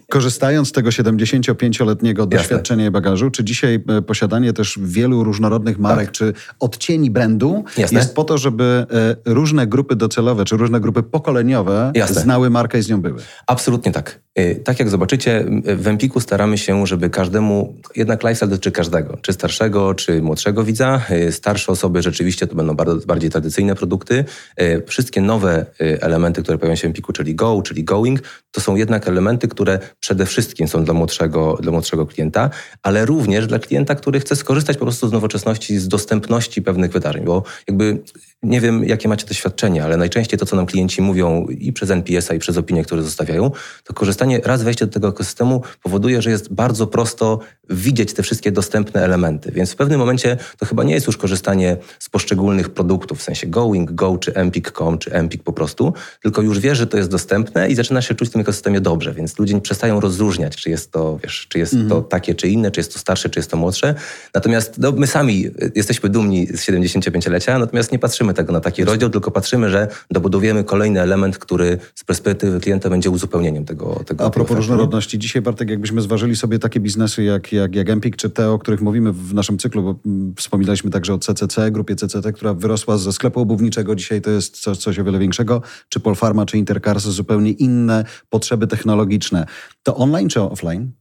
[0.09, 6.11] korzystając z tego 75-letniego doświadczenia i bagażu, czy dzisiaj posiadanie też wielu różnorodnych marek, tak.
[6.11, 7.99] czy odcieni brandu Jasne.
[7.99, 12.21] jest po to, żeby E, różne grupy docelowe, czy różne grupy pokoleniowe Jasne.
[12.21, 13.21] znały markę i z nią były.
[13.47, 14.19] Absolutnie tak.
[14.35, 15.45] E, tak jak zobaczycie,
[15.77, 21.01] w Empiku staramy się, żeby każdemu, jednak lifestyle dotyczy każdego, czy starszego, czy młodszego widza.
[21.09, 24.25] E, starsze osoby rzeczywiście to będą bardzo, bardziej tradycyjne produkty.
[24.87, 29.07] Wszystkie nowe elementy, które pojawiają się w Empiku, czyli Go, czyli Going, to są jednak
[29.07, 32.49] elementy, które przede wszystkim są dla młodszego, dla młodszego klienta,
[32.83, 37.23] ale również dla klienta, który chce skorzystać po prostu z nowoczesności, z dostępności pewnych wydarzeń,
[37.25, 37.97] bo jakby
[38.43, 42.33] nie wiem, jakie macie doświadczenie, ale najczęściej to, co nam klienci mówią i przez NPS-a,
[42.33, 43.51] i przez opinie, które zostawiają,
[43.83, 48.51] to korzystanie, raz wejście do tego ekosystemu powoduje, że jest bardzo prosto widzieć te wszystkie
[48.51, 49.51] dostępne elementy.
[49.51, 53.47] Więc w pewnym momencie to chyba nie jest już korzystanie z poszczególnych produktów, w sensie
[53.47, 57.69] Going, Go, czy Empik.com, czy Empik po prostu, tylko już wie, że to jest dostępne
[57.69, 61.19] i zaczyna się czuć w tym ekosystemie dobrze, więc ludzie przestają rozróżniać, czy jest to,
[61.23, 62.03] wiesz, czy jest to mhm.
[62.03, 63.95] takie, czy inne, czy jest to starsze, czy jest to młodsze.
[64.33, 65.45] Natomiast no, my sami
[65.75, 70.63] jesteśmy dumni z 75-lecia, natomiast nie patrzymy tego na taki rozdział, tylko patrzymy, że dobudujemy
[70.63, 74.03] kolejny element, który z perspektywy klienta będzie uzupełnieniem tego.
[74.05, 78.15] tego A propos różnorodności, dzisiaj Bartek, jakbyśmy zważyli sobie takie biznesy jak, jak, jak Empik,
[78.15, 81.95] czy te, o których mówimy w naszym cyklu, bo mm, wspominaliśmy także o CCC, grupie
[81.95, 85.99] CCC, która wyrosła ze sklepu obuwniczego, dzisiaj to jest coś, coś o wiele większego, czy
[85.99, 89.45] Polfarma, czy Intercars, zupełnie inne potrzeby technologiczne.
[89.83, 90.91] To online czy offline?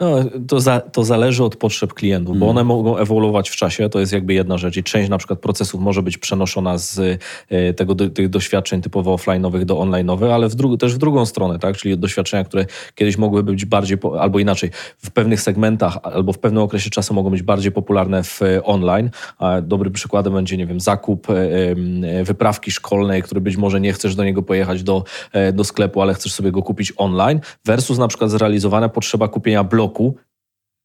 [0.00, 0.16] No,
[0.48, 2.56] to, za, to zależy od potrzeb klientów, bo mm.
[2.56, 5.80] one mogą ewoluować w czasie, to jest jakby jedna rzecz i część na przykład procesów
[5.80, 10.76] może być przenoszona z e, tego, tych doświadczeń typowo offline'owych do online'owych, ale w dru-
[10.76, 11.76] też w drugą stronę, tak?
[11.76, 16.38] czyli doświadczenia, które kiedyś mogły być bardziej, po, albo inaczej, w pewnych segmentach albo w
[16.38, 19.10] pewnym okresie czasu mogą być bardziej popularne w e, online.
[19.38, 24.14] A dobrym przykładem będzie, nie wiem, zakup e, wyprawki szkolnej, który być może nie chcesz
[24.14, 25.04] do niego pojechać do,
[25.52, 29.83] do sklepu, ale chcesz sobie go kupić online, versus na przykład zrealizowana potrzeba kupienia bloku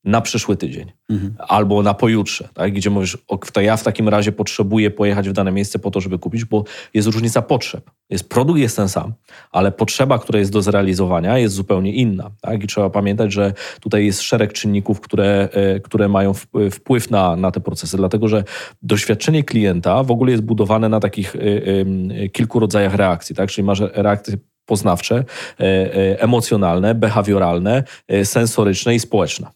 [0.03, 1.35] na przyszły tydzień mhm.
[1.39, 2.73] albo na pojutrze, tak?
[2.73, 3.17] gdzie mówisz,
[3.53, 6.63] to ja w takim razie potrzebuję pojechać w dane miejsce po to, żeby kupić, bo
[6.93, 7.91] jest różnica potrzeb.
[8.09, 9.13] Jest produkt jest ten sam,
[9.51, 12.31] ale potrzeba, która jest do zrealizowania jest zupełnie inna.
[12.41, 12.63] Tak?
[12.63, 16.33] I trzeba pamiętać, że tutaj jest szereg czynników, które, e, które mają
[16.71, 18.43] wpływ na, na te procesy, dlatego że
[18.81, 23.49] doświadczenie klienta w ogóle jest budowane na takich y, kilku rodzajach reakcji, tak?
[23.49, 24.37] czyli masz reakcje
[24.69, 29.47] poznawcze, e, e, emocjonalne, behawioralne, e, sensoryczne i społeczne.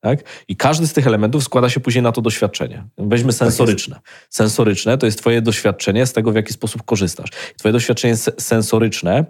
[0.00, 0.18] Tak?
[0.48, 2.84] I każdy z tych elementów składa się później na to doświadczenie.
[2.98, 4.00] Weźmy tak sensoryczne.
[4.30, 7.30] Sensoryczne to jest Twoje doświadczenie z tego, w jaki sposób korzystasz.
[7.56, 9.24] Twoje doświadczenie sensoryczne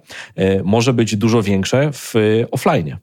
[0.64, 2.14] może być dużo większe w
[2.50, 2.96] offline.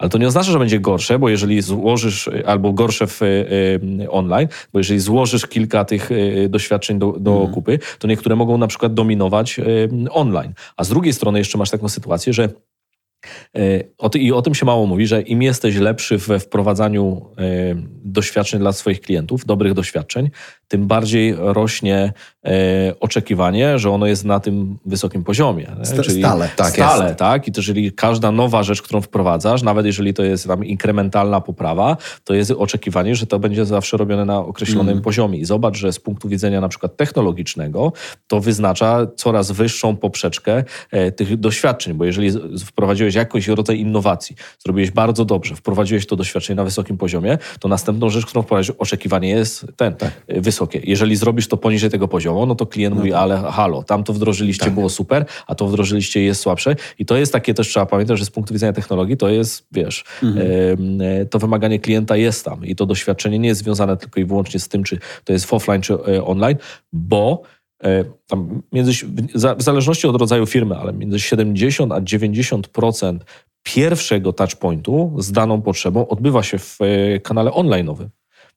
[0.00, 4.48] Ale to nie oznacza, że będzie gorsze, bo jeżeli złożysz, albo gorsze w y, online,
[4.72, 7.52] bo jeżeli złożysz kilka tych y, doświadczeń do, do mm.
[7.52, 10.52] kupy, to niektóre mogą na przykład dominować y, online.
[10.76, 12.48] A z drugiej strony jeszcze masz taką sytuację, że
[14.14, 17.26] i o tym się mało mówi, że im jesteś lepszy we wprowadzaniu
[18.04, 20.30] doświadczeń dla swoich klientów, dobrych doświadczeń,
[20.70, 22.12] tym bardziej rośnie
[22.44, 22.50] e,
[23.00, 25.66] oczekiwanie, że ono jest na tym wysokim poziomie.
[25.82, 26.72] St Czyli stale, tak.
[26.72, 27.18] Stale, jest.
[27.18, 27.48] tak.
[27.48, 31.96] I to jeżeli każda nowa rzecz, którą wprowadzasz, nawet jeżeli to jest tam inkrementalna poprawa,
[32.24, 35.04] to jest oczekiwanie, że to będzie zawsze robione na określonym mm.
[35.04, 35.38] poziomie.
[35.38, 37.92] I zobacz, że z punktu widzenia na przykład technologicznego,
[38.26, 42.30] to wyznacza coraz wyższą poprzeczkę e, tych doświadczeń, bo jeżeli
[42.66, 48.10] wprowadziłeś jakiś rodzaj innowacji, zrobiłeś bardzo dobrze, wprowadziłeś to doświadczenie na wysokim poziomie, to następną
[48.10, 50.10] rzecz, którą wprowadziłeś, oczekiwanie jest ten, tak.
[50.28, 50.80] wysoki wysokie.
[50.84, 53.20] Jeżeli zrobisz to poniżej tego poziomu, no to klient no mówi, tak.
[53.20, 54.74] ale halo, tam to wdrożyliście, tak.
[54.74, 56.76] było super, a to wdrożyliście jest słabsze.
[56.98, 60.04] I to jest takie też, trzeba pamiętać, że z punktu widzenia technologii to jest, wiesz,
[60.22, 61.00] mhm.
[61.00, 64.60] e, to wymaganie klienta jest tam i to doświadczenie nie jest związane tylko i wyłącznie
[64.60, 66.56] z tym, czy to jest offline, czy e, online,
[66.92, 67.42] bo
[67.84, 68.92] e, tam między,
[69.56, 73.18] w zależności od rodzaju firmy, ale między 70 a 90%
[73.62, 76.78] pierwszego touchpointu z daną potrzebą odbywa się w
[77.22, 78.08] kanale online'owym.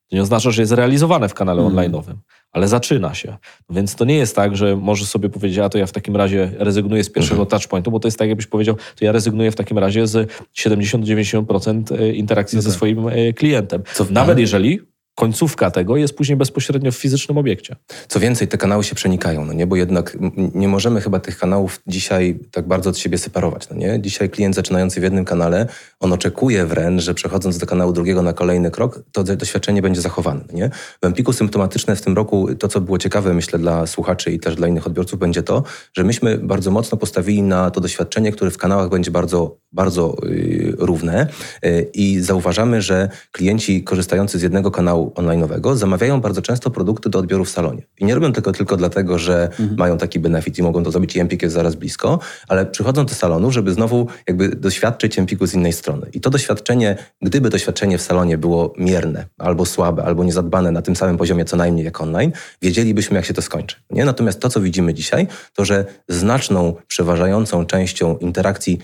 [0.09, 1.73] To nie oznacza, że jest realizowane w kanale mm.
[1.73, 2.15] online'owym,
[2.51, 3.37] ale zaczyna się.
[3.69, 6.51] Więc to nie jest tak, że możesz sobie powiedzieć, a to ja w takim razie
[6.57, 7.47] rezygnuję z pierwszego mm.
[7.47, 11.99] touchpointu, bo to jest tak, jakbyś powiedział, to ja rezygnuję w takim razie z 70-90%
[11.99, 12.71] e, interakcji no tak.
[12.71, 13.83] ze swoim e, klientem.
[13.93, 17.75] Co Nawet jeżeli końcówka tego jest później bezpośrednio w fizycznym obiekcie.
[18.07, 19.67] Co więcej, te kanały się przenikają, no nie?
[19.67, 20.17] bo jednak
[20.55, 23.69] nie możemy chyba tych kanałów dzisiaj tak bardzo od siebie separować.
[23.69, 24.01] No nie?
[24.01, 25.67] Dzisiaj klient zaczynający w jednym kanale,
[25.99, 30.41] on oczekuje wręcz, że przechodząc do kanału drugiego na kolejny krok, to doświadczenie będzie zachowane.
[30.51, 30.69] No nie?
[31.01, 34.55] W Empiku symptomatyczne w tym roku, to co było ciekawe myślę dla słuchaczy i też
[34.55, 38.57] dla innych odbiorców, będzie to, że myśmy bardzo mocno postawili na to doświadczenie, które w
[38.57, 41.27] kanałach będzie bardzo, bardzo yy, równe
[41.63, 47.19] yy, i zauważamy, że klienci korzystający z jednego kanału online'owego zamawiają bardzo często produkty do
[47.19, 47.83] odbioru w salonie.
[47.99, 49.75] I nie robią tego tylko dlatego, że mhm.
[49.77, 53.13] mają taki benefit i mogą to zrobić i Empik jest zaraz blisko, ale przychodzą do
[53.13, 56.07] salonu, żeby znowu jakby doświadczyć Empiku z innej strony.
[56.13, 60.95] I to doświadczenie, gdyby doświadczenie w salonie było mierne, albo słabe, albo niezadbane na tym
[60.95, 63.75] samym poziomie co najmniej jak online, wiedzielibyśmy jak się to skończy.
[63.89, 64.05] Nie?
[64.05, 68.79] Natomiast to, co widzimy dzisiaj, to że znaczną, przeważającą częścią interakcji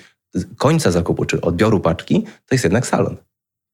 [0.58, 3.18] końca zakupu czy odbioru paczki to jest jednak salon.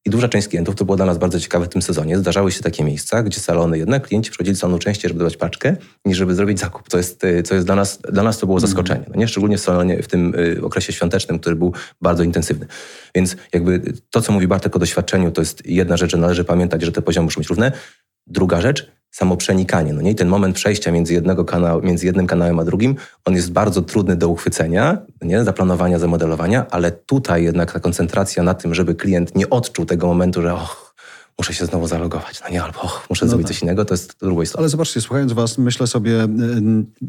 [0.05, 2.61] I duża część klientów, to było dla nas bardzo ciekawe w tym sezonie, zdarzały się
[2.63, 6.59] takie miejsca, gdzie salony jednak, klienci przychodzili salonu częściej, żeby dać paczkę, niż żeby zrobić
[6.59, 8.67] zakup, co jest, co jest dla nas, dla nas to było mhm.
[8.67, 9.05] zaskoczenie.
[9.07, 9.27] No nie?
[9.27, 12.67] Szczególnie w salonie, w tym y, okresie świątecznym, który był bardzo intensywny.
[13.15, 16.81] Więc jakby to, co mówi Bartek o doświadczeniu, to jest jedna rzecz, że należy pamiętać,
[16.81, 17.71] że te poziomy muszą być równe.
[18.27, 19.93] Druga rzecz, samo przenikanie.
[19.93, 20.11] No nie?
[20.11, 23.81] I ten moment przejścia między, jednego kanału, między jednym kanałem a drugim, on jest bardzo
[23.81, 25.43] trudny do uchwycenia, nie?
[25.43, 30.41] zaplanowania, zamodelowania, ale tutaj jednak ta koncentracja na tym, żeby klient nie odczuł tego momentu,
[30.41, 30.84] że och,
[31.39, 33.55] muszę się znowu zalogować, no nie, albo muszę no zrobić tak.
[33.55, 34.59] coś innego, to jest druga istota.
[34.59, 36.27] Ale zobaczcie, słuchając was, myślę sobie, y,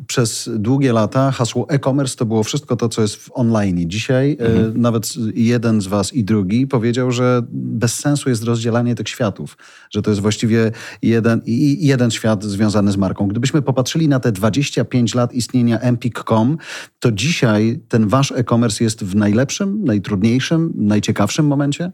[0.07, 3.91] przez długie lata hasło e-commerce to było wszystko to, co jest w online.
[3.91, 4.81] Dzisiaj y, mhm.
[4.81, 9.57] nawet jeden z was i drugi powiedział, że bez sensu jest rozdzielanie tych światów,
[9.91, 11.41] że to jest właściwie jeden,
[11.79, 13.29] jeden świat związany z marką.
[13.29, 16.59] Gdybyśmy popatrzyli na te 25 lat istnienia Empik.com,
[17.01, 21.93] to dzisiaj ten wasz e-commerce jest w najlepszym, najtrudniejszym, najciekawszym momencie?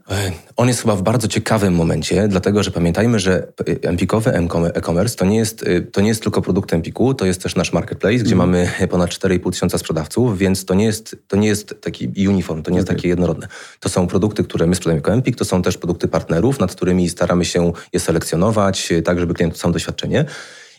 [0.55, 4.33] On jest chyba w bardzo ciekawym momencie, dlatego że pamiętajmy, że Empikowy
[4.73, 7.73] e-commerce to nie jest, y, to nie jest tylko produkt Empiku, to jest też nasz
[7.73, 8.49] marketplace, gdzie mm.
[8.49, 12.71] mamy ponad 4,5 tysiąca sprzedawców, więc to nie jest, to nie jest taki uniform, to
[12.71, 12.97] nie jest okay.
[12.97, 13.47] takie jednorodne.
[13.79, 17.09] To są produkty, które my sprzedajemy jako Empik, to są też produkty partnerów, nad którymi
[17.09, 20.25] staramy się je selekcjonować, y, tak żeby klient sam doświadczenie.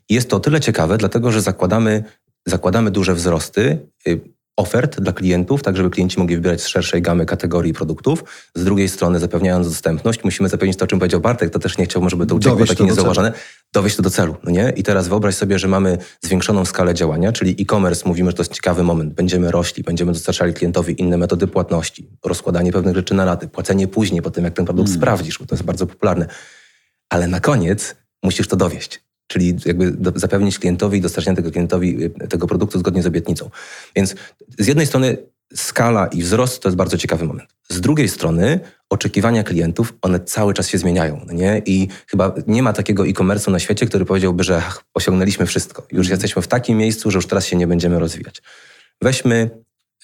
[0.08, 2.04] I jest to o tyle ciekawe, dlatego że zakładamy,
[2.46, 7.26] zakładamy duże wzrosty y, ofert dla klientów, tak żeby klienci mogli wybierać z szerszej gamy
[7.26, 8.24] kategorii produktów.
[8.54, 11.84] Z drugiej strony, zapewniając dostępność, musimy zapewnić to, o czym powiedział Bartek, to też nie
[11.84, 13.32] chciałbym, żeby to uciekło takie niezauważone,
[13.72, 14.36] dowieść to do celu.
[14.44, 14.72] No nie?
[14.76, 18.52] I teraz wyobraź sobie, że mamy zwiększoną skalę działania, czyli e-commerce, mówimy, że to jest
[18.52, 23.48] ciekawy moment, będziemy rośli, będziemy dostarczali klientowi inne metody płatności, rozkładanie pewnych rzeczy na raty,
[23.48, 25.00] płacenie później po tym, jak ten produkt hmm.
[25.00, 26.26] sprawdzisz, bo to jest bardzo popularne.
[27.08, 32.04] Ale na koniec musisz to dowieść czyli jakby do, zapewnić klientowi i dostarczenie tego klientowi
[32.04, 33.50] y, tego produktu zgodnie z obietnicą.
[33.96, 34.14] Więc
[34.58, 35.16] z jednej strony
[35.54, 37.50] skala i wzrost to jest bardzo ciekawy moment.
[37.68, 38.60] Z drugiej strony
[38.90, 41.20] oczekiwania klientów, one cały czas się zmieniają.
[41.26, 41.62] No nie?
[41.66, 45.86] I chyba nie ma takiego e-commerce'u na świecie, który powiedziałby, że ach, osiągnęliśmy wszystko.
[45.92, 48.42] Już jesteśmy w takim miejscu, że już teraz się nie będziemy rozwijać.
[49.02, 49.50] Weźmy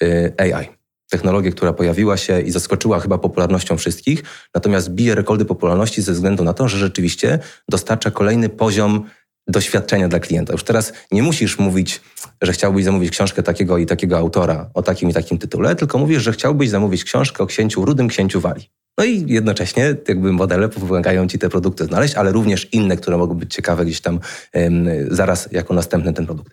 [0.03, 0.80] y, AI
[1.11, 4.23] technologię, która pojawiła się i zaskoczyła chyba popularnością wszystkich,
[4.55, 9.05] natomiast bije rekordy popularności ze względu na to, że rzeczywiście dostarcza kolejny poziom
[9.49, 10.53] doświadczenia dla klienta.
[10.53, 12.01] Już teraz nie musisz mówić,
[12.43, 16.23] że chciałbyś zamówić książkę takiego i takiego autora o takim i takim tytule, tylko mówisz,
[16.23, 18.71] że chciałbyś zamówić książkę o księciu, rudym księciu Wali.
[18.99, 23.35] No i jednocześnie jakby modele pomagają ci te produkty znaleźć, ale również inne, które mogą
[23.35, 24.21] być ciekawe gdzieś tam
[24.55, 26.53] um, zaraz jako następny ten produkt.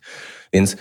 [0.54, 0.78] Więc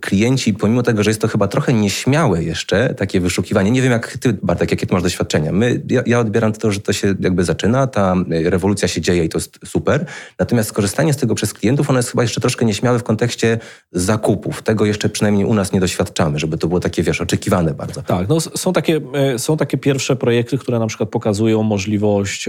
[0.00, 4.18] klienci, pomimo tego, że jest to chyba trochę nieśmiałe jeszcze, takie wyszukiwanie, nie wiem jak
[4.18, 5.52] ty, Bartek, jakie ty masz doświadczenia.
[5.52, 9.28] My, ja, ja odbieram to, że to się jakby zaczyna, ta rewolucja się dzieje i
[9.28, 10.06] to jest super,
[10.38, 13.58] natomiast skorzystanie z tego przez klientów, ono jest chyba jeszcze troszkę nieśmiałe w kontekście
[13.92, 14.62] zakupów.
[14.62, 18.02] Tego jeszcze przynajmniej u nas nie doświadczamy, żeby to było takie, wiesz, oczekiwane bardzo.
[18.02, 22.48] Tak, no są takie, e, są takie pierwsze projekty, które na przykład pokazują możliwość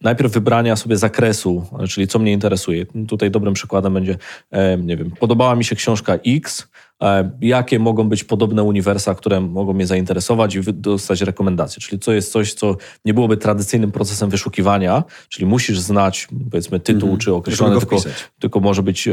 [0.00, 2.86] najpierw wybrania sobie zakresu, czyli co mnie interesuje.
[3.08, 4.16] Tutaj dobrym przykładem będzie,
[4.78, 6.68] nie wiem, podobała mi się książka X,
[7.40, 11.82] jakie mogą być podobne uniwersa, które mogą mnie zainteresować i dostać rekomendacje.
[11.82, 17.08] Czyli co jest coś, co nie byłoby tradycyjnym procesem wyszukiwania, czyli musisz znać powiedzmy tytuł
[17.08, 17.24] mm -hmm.
[17.24, 17.96] czy określone, tylko,
[18.38, 19.12] tylko, może być e,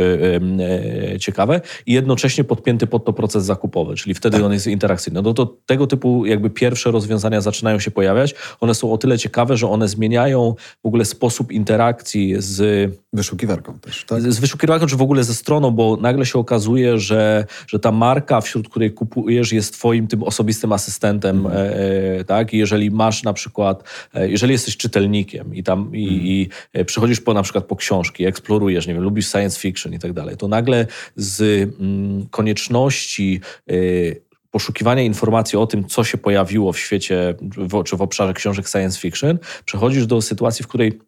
[1.13, 4.45] e, ciekawe i jednocześnie podpięty pod to proces zakupowy, czyli wtedy tak.
[4.45, 5.21] on jest interaktywny.
[5.21, 8.35] No to tego typu jakby pierwsze rozwiązania zaczynają się pojawiać.
[8.59, 14.05] One są o tyle ciekawe, że one zmieniają w ogóle sposób interakcji z wyszukiwarką też,
[14.07, 14.21] tak?
[14.21, 17.91] Z wyszukiwarką, czy w ogóle ze stroną, bo nagle się okazuje, że, że że ta
[17.91, 21.51] marka, wśród której kupujesz, jest twoim tym osobistym asystentem, mm.
[22.19, 22.53] e, tak?
[22.53, 23.83] I jeżeli masz na przykład,
[24.13, 26.21] e, jeżeli jesteś czytelnikiem i tam i, mm.
[26.21, 29.99] i e, przychodzisz po na przykład po książki, eksplorujesz, nie wiem, lubisz science fiction i
[29.99, 33.41] tak dalej, to nagle z mm, konieczności
[34.51, 38.99] poszukiwania informacji o tym, co się pojawiło w świecie, w, czy w obszarze książek science
[38.99, 40.99] fiction, przechodzisz do sytuacji, w której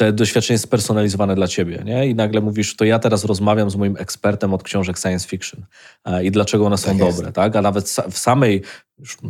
[0.00, 2.06] te doświadczenie jest spersonalizowane dla ciebie, nie?
[2.06, 5.64] I nagle mówisz, to ja teraz rozmawiam z moim ekspertem od książek science fiction
[6.04, 7.56] e, i dlaczego one są tak dobre, tak?
[7.56, 8.62] A nawet w samej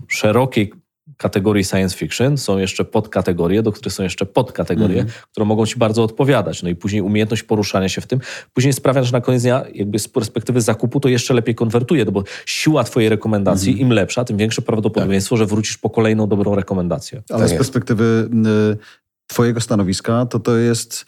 [0.08, 0.72] szerokiej
[1.16, 5.12] kategorii science fiction są jeszcze podkategorie, do których są jeszcze podkategorie, mm.
[5.32, 6.62] które mogą ci bardzo odpowiadać.
[6.62, 8.20] No i później umiejętność poruszania się w tym
[8.52, 12.12] później sprawia, że na koniec dnia jakby z perspektywy zakupu to jeszcze lepiej konwertuje, no
[12.12, 13.80] bo siła twojej rekomendacji mm.
[13.80, 15.38] im lepsza, tym większe prawdopodobieństwo, tak.
[15.38, 17.22] że wrócisz po kolejną dobrą rekomendację.
[17.30, 18.28] Ale tak z perspektywy
[18.72, 21.04] y, twojego stanowiska to to jest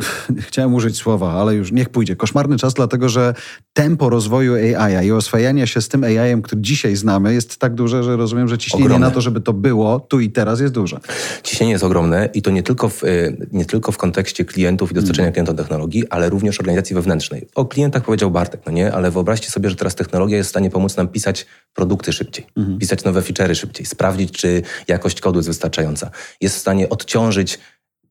[0.48, 2.16] chciałem użyć słowa, ale już niech pójdzie.
[2.16, 3.34] Koszmarny czas, dlatego że
[3.72, 8.02] tempo rozwoju AI i oswajania się z tym AI-em, który dzisiaj znamy, jest tak duże,
[8.02, 9.06] że rozumiem, że ciśnienie ogromne.
[9.06, 11.00] na to, żeby to było tu i teraz jest duże.
[11.42, 14.94] Ciśnienie jest ogromne i to nie tylko w, y, nie tylko w kontekście klientów i
[14.94, 15.32] dostarczenia hmm.
[15.32, 17.48] klientom technologii, ale również organizacji wewnętrznej.
[17.54, 18.92] O klientach powiedział Bartek, no nie?
[18.92, 22.78] Ale wyobraźcie sobie, że teraz technologia jest w stanie pomóc nam pisać produkty szybciej, hmm.
[22.78, 26.10] pisać nowe feature'y szybciej, sprawdzić, czy jakość kodu jest wystarczająca.
[26.40, 27.58] Jest w stanie odciążyć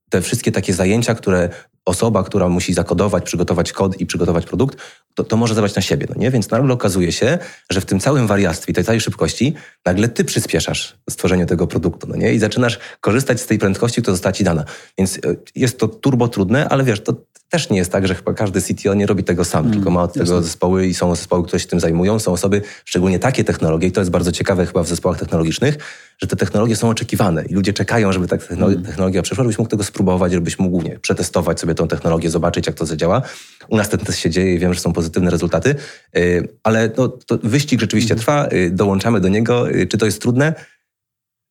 [0.10, 1.50] te wszystkie takie zajęcia, które
[1.86, 4.78] osoba, która musi zakodować, przygotować kod i przygotować produkt,
[5.16, 6.08] to, to może zabrać na siebie.
[6.10, 6.32] No nie?
[6.32, 7.38] Więc nagle okazuje się,
[7.70, 9.54] że w tym całym wariactwie, tej całej szybkości,
[9.86, 12.34] nagle ty przyspieszasz stworzenie tego produktu no nie?
[12.34, 14.64] i zaczynasz korzystać z tej prędkości, która została ci dana.
[14.98, 15.20] Więc e,
[15.56, 17.14] jest to turbo trudne, ale wiesz, to
[17.50, 20.04] też nie jest tak, że chyba każdy CTO nie robi tego sam, mm, tylko ma
[20.04, 20.44] od tego jasne.
[20.44, 22.20] zespoły i są zespoły, które się tym zajmują.
[22.20, 25.78] Są osoby, szczególnie takie technologie, i to jest bardzo ciekawe chyba w zespołach technologicznych,
[26.18, 28.84] że te technologie są oczekiwane i ludzie czekają, żeby ta mm.
[28.84, 32.76] technologia przyszła, żebyś mógł tego spróbować, żebyś mógł nie, przetestować sobie tą technologię, zobaczyć, jak
[32.76, 33.22] to zadziała.
[33.68, 35.76] U nas ten test się dzieje i wiem, że są pozytywne rezultaty,
[36.18, 38.20] y, ale no, to wyścig rzeczywiście mm.
[38.20, 39.70] trwa, y, dołączamy do niego.
[39.72, 40.54] Y, czy to jest trudne?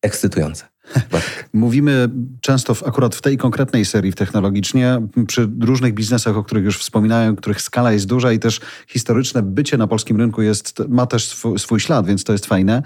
[0.03, 0.65] Ekscytujące.
[1.53, 2.09] Mówimy
[2.41, 7.37] często w, akurat w tej konkretnej serii technologicznie przy różnych biznesach, o których już wspominałem,
[7.37, 11.59] których skala jest duża i też historyczne bycie na polskim rynku jest, ma też swój,
[11.59, 12.83] swój ślad, więc to jest fajne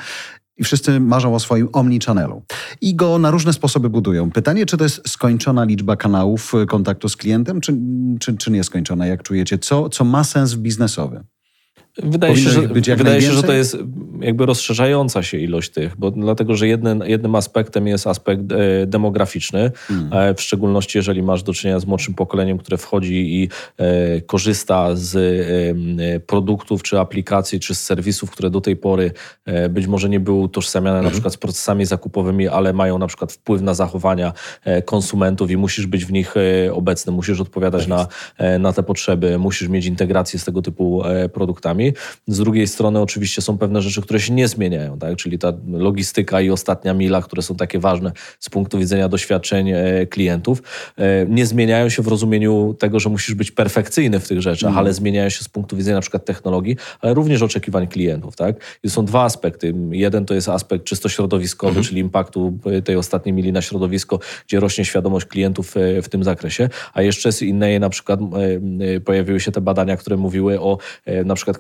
[0.59, 2.43] i wszyscy marzą o swoim omnichannelu.
[2.81, 4.31] I go na różne sposoby budują.
[4.31, 7.77] Pytanie, czy to jest skończona liczba kanałów kontaktu z klientem, czy,
[8.21, 9.59] czy, czy nieskończona, jak czujecie?
[9.59, 11.25] Co, co ma sens biznesowy?
[12.03, 12.61] Wydaje się, że,
[12.97, 13.77] wydaje się, że to jest
[14.21, 19.71] jakby rozszerzająca się ilość tych, bo dlatego, że jednym, jednym aspektem jest aspekt e, demograficzny,
[19.75, 20.13] hmm.
[20.13, 24.89] E, w szczególności jeżeli masz do czynienia z młodszym pokoleniem, które wchodzi i e, korzysta
[24.95, 25.19] z
[26.27, 29.13] produktów, czy aplikacji, czy z serwisów, które do tej pory
[29.71, 31.05] być może nie były utożsamiane hmm.
[31.05, 34.33] na przykład z procesami zakupowymi, ale mają na przykład wpływ na zachowania
[34.85, 36.35] konsumentów i musisz być w nich
[36.73, 41.88] obecny, musisz odpowiadać tak na, na te potrzeby, musisz mieć integrację z tego typu produktami.
[42.27, 45.17] Z drugiej strony oczywiście są pewne rzeczy, które się nie zmieniają, tak?
[45.17, 50.07] czyli ta logistyka i ostatnia mila, które są takie ważne z punktu widzenia doświadczeń e,
[50.07, 50.63] klientów,
[50.97, 54.79] e, nie zmieniają się w rozumieniu tego, że musisz być perfekcyjny w tych rzeczach, mm.
[54.79, 58.37] ale zmieniają się z punktu widzenia na przykład technologii, ale również oczekiwań klientów.
[58.37, 58.57] Tak?
[58.83, 59.75] I są dwa aspekty.
[59.91, 61.85] Jeden to jest aspekt czysto środowiskowy, mm.
[61.85, 66.69] czyli impaktu tej ostatniej mili na środowisko, gdzie rośnie świadomość klientów e, w tym zakresie,
[66.95, 68.21] a jeszcze z innej na przykład
[69.05, 70.79] pojawiły się te badania, które mówiły o
[71.25, 71.59] na przykład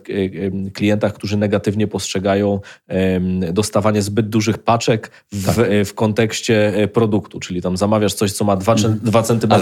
[0.74, 2.60] klientach, którzy negatywnie postrzegają
[3.52, 5.66] dostawanie zbyt dużych paczek w, tak.
[5.84, 9.52] w kontekście e, produktu, czyli tam zamawiasz coś, co ma 2, 2 cm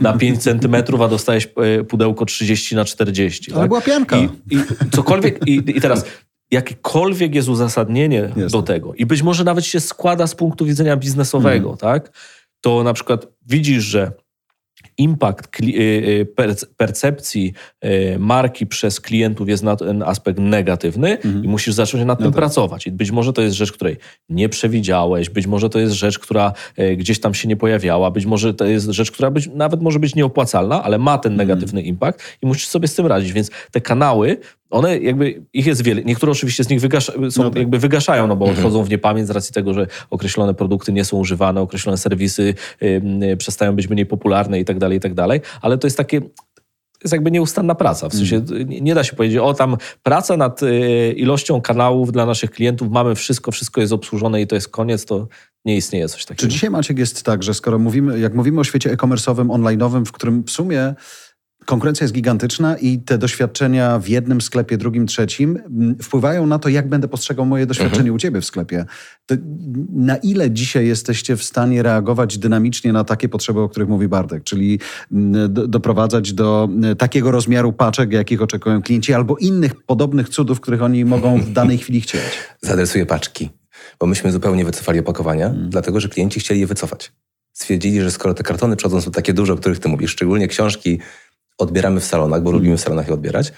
[0.00, 3.52] na 5 cm, a dostajesz e, pudełko 30 na 40.
[3.52, 3.68] Ale tak?
[3.68, 4.16] była pianka.
[4.16, 4.58] I, i
[4.92, 6.04] cokolwiek, i, i teraz
[6.50, 11.68] jakiekolwiek jest uzasadnienie do tego i być może nawet się składa z punktu widzenia biznesowego,
[11.68, 11.78] mm.
[11.78, 12.12] tak?
[12.60, 14.12] To na przykład widzisz, że
[14.98, 16.26] impact y, y,
[16.76, 17.52] percepcji
[17.84, 21.44] y, marki przez klientów jest na ten aspekt negatywny mhm.
[21.44, 22.38] i musisz zacząć nad tym no tak.
[22.38, 22.86] pracować.
[22.86, 23.96] I być może to jest rzecz, której
[24.28, 26.52] nie przewidziałeś, być może to jest rzecz, która
[26.96, 30.14] gdzieś tam się nie pojawiała, być może to jest rzecz, która być, nawet może być
[30.14, 31.48] nieopłacalna, ale ma ten mhm.
[31.48, 31.86] negatywny mhm.
[31.86, 33.32] impact i musisz sobie z tym radzić.
[33.32, 34.38] Więc te kanały
[34.72, 36.02] one jakby, ich jest wiele.
[36.04, 37.58] Niektóre oczywiście z nich wygasza, są, no tak.
[37.58, 38.58] jakby wygaszają, no bo mhm.
[38.58, 43.36] odchodzą w niepamięć z racji tego, że określone produkty nie są używane, określone serwisy y,
[43.36, 45.40] przestają być mniej popularne i tak dalej, i tak dalej.
[45.62, 46.20] Ale to jest takie,
[47.04, 48.08] jest jakby nieustanna praca.
[48.08, 48.68] W sensie mm.
[48.68, 53.14] nie da się powiedzieć, o tam praca nad y, ilością kanałów dla naszych klientów, mamy
[53.14, 55.28] wszystko, wszystko jest obsłużone i to jest koniec, to
[55.64, 56.40] nie istnieje coś takiego.
[56.40, 60.12] Czy dzisiaj Maciek jest tak, że skoro mówimy, jak mówimy o świecie e-commerce'owym, online'owym, w
[60.12, 60.94] którym w sumie
[61.66, 66.68] konkurencja jest gigantyczna i te doświadczenia w jednym sklepie, drugim, trzecim mm, wpływają na to,
[66.68, 68.14] jak będę postrzegał moje doświadczenie mhm.
[68.14, 68.84] u ciebie w sklepie.
[69.26, 69.34] To
[69.92, 74.44] na ile dzisiaj jesteście w stanie reagować dynamicznie na takie potrzeby, o których mówi Bartek,
[74.44, 74.78] czyli
[75.12, 80.60] mm, do, doprowadzać do mm, takiego rozmiaru paczek, jakich oczekują klienci, albo innych podobnych cudów,
[80.60, 82.22] których oni mogą w danej chwili chcieć?
[82.60, 83.50] Zadresuję paczki,
[84.00, 85.70] bo myśmy zupełnie wycofali opakowania, hmm.
[85.70, 87.12] dlatego że klienci chcieli je wycofać
[87.52, 90.98] stwierdzili, że skoro te kartony przodu są takie duże, o których ty mówisz, szczególnie książki
[91.62, 92.58] odbieramy w salonach, bo mm.
[92.58, 93.52] lubimy w salonach je odbierać,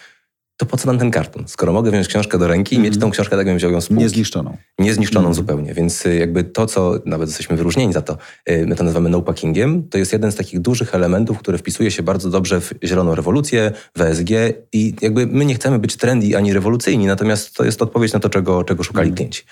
[0.57, 1.45] to po co nam ten karton?
[1.49, 2.91] Skoro mogę wziąć książkę do ręki i mm.
[2.91, 4.03] mieć tą książkę, tak jakbym wziął ją z półki.
[4.03, 4.57] Niezniszczoną.
[4.79, 5.35] Niezniszczoną mm.
[5.35, 5.75] zupełnie.
[5.75, 8.19] Więc y, jakby to, co nawet jesteśmy wyróżnieni za to,
[8.51, 11.91] y, my to nazywamy no packingiem, to jest jeden z takich dużych elementów, który wpisuje
[11.91, 14.31] się bardzo dobrze w zieloną rewolucję, w ESG
[14.73, 18.29] i jakby my nie chcemy być trendy ani rewolucyjni, natomiast to jest odpowiedź na to,
[18.29, 19.17] czego, czego szukali mm.
[19.17, 19.43] klienci.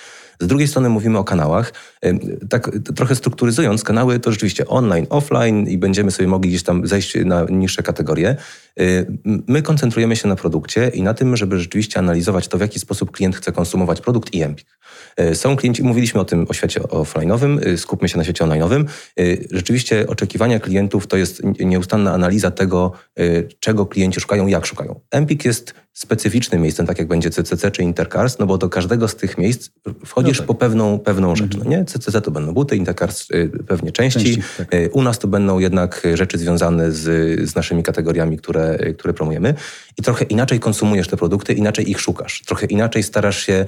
[0.41, 1.73] Z drugiej strony mówimy o kanałach.
[2.49, 7.15] Tak trochę strukturyzując, kanały to rzeczywiście online, offline i będziemy sobie mogli gdzieś tam zejść
[7.25, 8.37] na niższe kategorie.
[9.25, 13.11] My koncentrujemy się na produkcie i na tym, żeby rzeczywiście analizować to, w jaki sposób
[13.11, 14.79] klient chce konsumować produkt i Empik.
[15.35, 18.85] Są klienci, mówiliśmy o tym, o świecie offline'owym, skupmy się na świecie online'owym.
[19.51, 22.93] Rzeczywiście oczekiwania klientów to jest nieustanna analiza tego,
[23.61, 25.01] czego klienci szukają, jak szukają.
[25.11, 29.17] Empik jest specyficznym miejscem, tak jak będzie CCC czy Intercars, no bo do każdego z
[29.17, 29.71] tych miejsc
[30.07, 30.47] wchodzisz no tak.
[30.47, 31.57] po pewną, pewną rzecz.
[31.57, 31.85] No nie?
[31.85, 34.19] CCC to będą buty, Intercars y, pewnie części.
[34.19, 34.75] części tak.
[34.75, 37.01] Y, u nas to będą jednak rzeczy związane z,
[37.51, 39.55] z naszymi kategoriami, które, które promujemy.
[39.99, 42.43] I trochę inaczej konsumujesz te produkty, inaczej ich szukasz.
[42.47, 43.67] Trochę inaczej starasz się...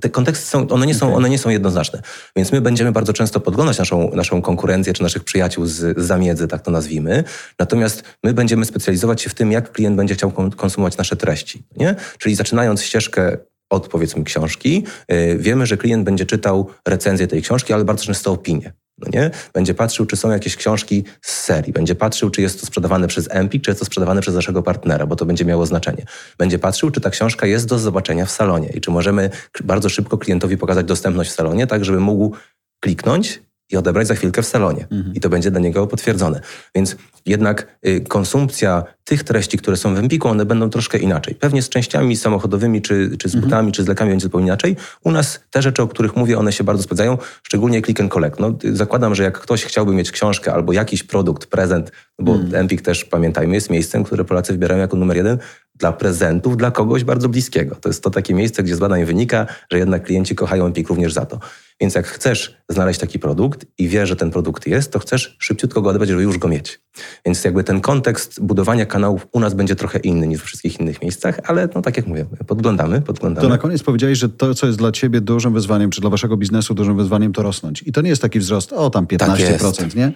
[0.00, 1.16] Te konteksty są, one nie są, okay.
[1.16, 2.02] one nie są jednoznaczne.
[2.36, 6.48] Więc my będziemy bardzo często podglądać naszą, naszą konkurencję, czy naszych przyjaciół z, z zamiedzy,
[6.48, 7.24] tak to nazwijmy.
[7.58, 11.59] Natomiast my będziemy specjalizować się w tym, jak klient będzie chciał konsumować nasze treści.
[11.76, 11.94] Nie?
[12.18, 13.36] Czyli zaczynając ścieżkę
[13.70, 18.32] od powiedzmy książki, yy, wiemy, że klient będzie czytał recenzję tej książki, ale bardzo często
[18.32, 18.72] opinie.
[18.98, 19.30] No nie?
[19.52, 21.72] Będzie patrzył, czy są jakieś książki z serii.
[21.72, 25.06] Będzie patrzył, czy jest to sprzedawane przez Empik, czy jest to sprzedawane przez naszego partnera,
[25.06, 26.04] bo to będzie miało znaczenie.
[26.38, 29.30] Będzie patrzył, czy ta książka jest do zobaczenia w salonie i czy możemy
[29.64, 32.36] bardzo szybko klientowi pokazać dostępność w salonie, tak żeby mógł
[32.80, 34.86] kliknąć i odebrać za chwilkę w salonie.
[34.90, 35.14] Mhm.
[35.14, 36.40] I to będzie dla niego potwierdzone.
[36.74, 36.96] Więc
[37.26, 41.34] jednak y, konsumpcja tych treści, które są w Empiku, one będą troszkę inaczej.
[41.34, 43.44] Pewnie z częściami samochodowymi, czy, czy z mhm.
[43.44, 43.72] butami, mhm.
[43.72, 44.76] czy z lekami będzie zupełnie inaczej.
[45.04, 48.40] U nas te rzeczy, o których mówię, one się bardzo sprawdzają, szczególnie click and collect.
[48.40, 52.54] No, y, zakładam, że jak ktoś chciałby mieć książkę albo jakiś produkt, prezent, bo mhm.
[52.54, 55.38] Empik też, pamiętajmy, jest miejscem, które Polacy wybierają jako numer jeden
[55.80, 57.76] dla prezentów dla kogoś bardzo bliskiego.
[57.80, 61.12] To jest to takie miejsce, gdzie z badań wynika, że jednak klienci kochają Empik również
[61.12, 61.40] za to.
[61.80, 65.82] Więc jak chcesz znaleźć taki produkt i wiesz, że ten produkt jest, to chcesz szybciutko
[65.82, 66.80] go odebrać, żeby już go mieć.
[67.24, 71.02] Więc jakby ten kontekst budowania kanałów u nas będzie trochę inny niż w wszystkich innych
[71.02, 73.46] miejscach, ale no tak jak mówię, podglądamy, podglądamy.
[73.46, 76.36] To na koniec powiedziałeś, że to, co jest dla ciebie dużym wyzwaniem, czy dla waszego
[76.36, 77.82] biznesu dużym wyzwaniem, to rosnąć.
[77.86, 80.12] I to nie jest taki wzrost, o tam 15%, tak nie?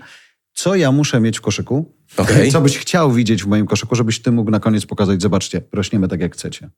[0.55, 1.93] Co ja muszę mieć w koszyku?
[2.17, 2.51] Okay.
[2.51, 6.09] Co byś chciał widzieć w moim koszyku, żebyś ty mógł na koniec pokazać, zobaczcie, rośniemy
[6.09, 6.71] tak jak chcecie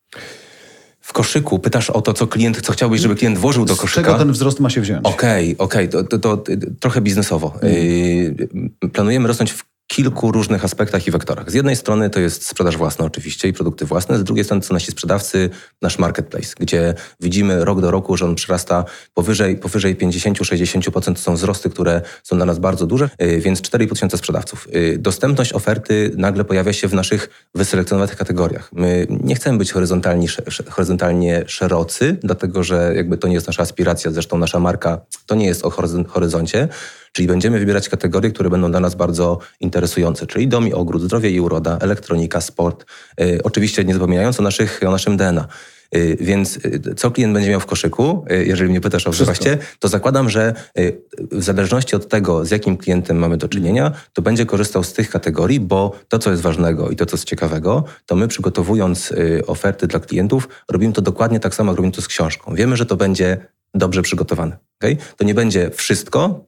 [1.07, 4.03] w koszyku pytasz o to, co klient, co chciałbyś, żeby klient włożył do koszyka.
[4.03, 5.07] Z czego ten wzrost ma się wziąć?
[5.07, 6.05] Okej, okay, okej, okay.
[6.05, 7.55] to, to, to, trochę biznesowo.
[7.63, 8.71] Mm.
[8.93, 11.51] planujemy rosnąć w kilku różnych aspektach i wektorach.
[11.51, 14.75] Z jednej strony to jest sprzedaż własna oczywiście i produkty własne, z drugiej strony to
[14.75, 15.51] nasi sprzedawcy,
[15.83, 18.85] nasz marketplace, gdzie widzimy rok do roku, że on przyrasta
[19.15, 24.17] powyżej, powyżej 50-60% są wzrosty, które są dla nas bardzo duże, y, więc 4,5 tysiąca
[24.17, 24.69] sprzedawców.
[24.77, 28.71] Y, dostępność oferty nagle pojawia się w naszych wyselekcjonowanych kategoriach.
[28.73, 30.29] My nie chcemy być horyzontalnie,
[30.71, 35.47] horyzontalnie szerocy, dlatego że jakby to nie jest nasza aspiracja, zresztą nasza marka to nie
[35.47, 35.71] jest o
[36.09, 36.69] horyzoncie,
[37.17, 41.31] Czyli będziemy wybierać kategorie, które będą dla nas bardzo interesujące, czyli dom i ogród, zdrowie
[41.31, 42.85] i uroda, elektronika, sport.
[43.19, 45.49] Yy, oczywiście nie zapominając o, naszych, o naszym DNA.
[45.93, 49.59] Yy, więc yy, co klient będzie miał w koszyku, y, jeżeli mnie pytasz o wzroście,
[49.79, 51.01] to zakładam, że y,
[51.33, 55.11] w zależności od tego, z jakim klientem mamy do czynienia, to będzie korzystał z tych
[55.11, 59.43] kategorii, bo to, co jest ważnego i to, co jest ciekawego, to my przygotowując y,
[59.47, 62.55] oferty dla klientów, robimy to dokładnie tak samo, jak robimy to z książką.
[62.55, 64.57] Wiemy, że to będzie dobrze przygotowane.
[64.81, 64.97] Okay?
[65.17, 66.45] To nie będzie wszystko,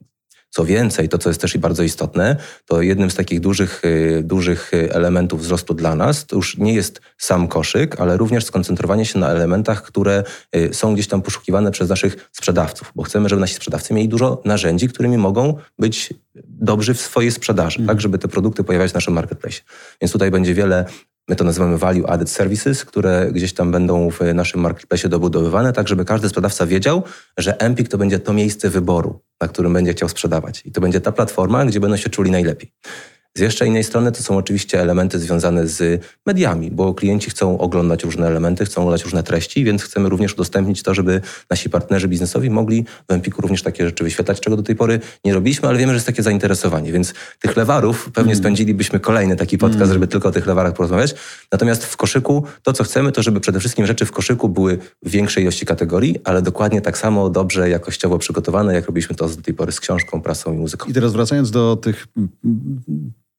[0.49, 2.35] co więcej, to co jest też i bardzo istotne,
[2.65, 7.01] to jednym z takich dużych, y, dużych elementów wzrostu dla nas to już nie jest
[7.17, 10.23] sam koszyk, ale również skoncentrowanie się na elementach, które
[10.55, 14.41] y, są gdzieś tam poszukiwane przez naszych sprzedawców, bo chcemy, żeby nasi sprzedawcy mieli dużo
[14.45, 16.13] narzędzi, którymi mogą być
[16.45, 17.87] dobrzy w swojej sprzedaży, mm.
[17.87, 19.61] tak, żeby te produkty pojawiać w naszym marketplace.
[20.01, 20.85] Więc tutaj będzie wiele
[21.29, 25.87] My to nazywamy value added services, które gdzieś tam będą w naszym marketplace dobudowywane, tak
[25.87, 27.03] żeby każdy sprzedawca wiedział,
[27.37, 30.61] że Empik to będzie to miejsce wyboru, na którym będzie chciał sprzedawać.
[30.65, 32.71] I to będzie ta platforma, gdzie będą się czuli najlepiej.
[33.37, 38.03] Z jeszcze innej strony to są oczywiście elementy związane z mediami, bo klienci chcą oglądać
[38.03, 42.49] różne elementy, chcą oglądać różne treści, więc chcemy również udostępnić to, żeby nasi partnerzy biznesowi
[42.49, 45.91] mogli w Empiku również takie rzeczy wyświetlać, czego do tej pory nie robiliśmy, ale wiemy,
[45.91, 48.43] że jest takie zainteresowanie, więc tych lewarów pewnie mm.
[48.43, 49.93] spędzilibyśmy kolejny taki podcast, mm.
[49.93, 51.15] żeby tylko o tych lewarach porozmawiać.
[51.51, 55.09] Natomiast w koszyku to, co chcemy, to żeby przede wszystkim rzeczy w koszyku były w
[55.09, 59.53] większej ilości kategorii, ale dokładnie tak samo dobrze, jakościowo przygotowane, jak robiliśmy to do tej
[59.53, 60.89] pory z książką, prasą i muzyką.
[60.89, 62.07] I teraz wracając do tych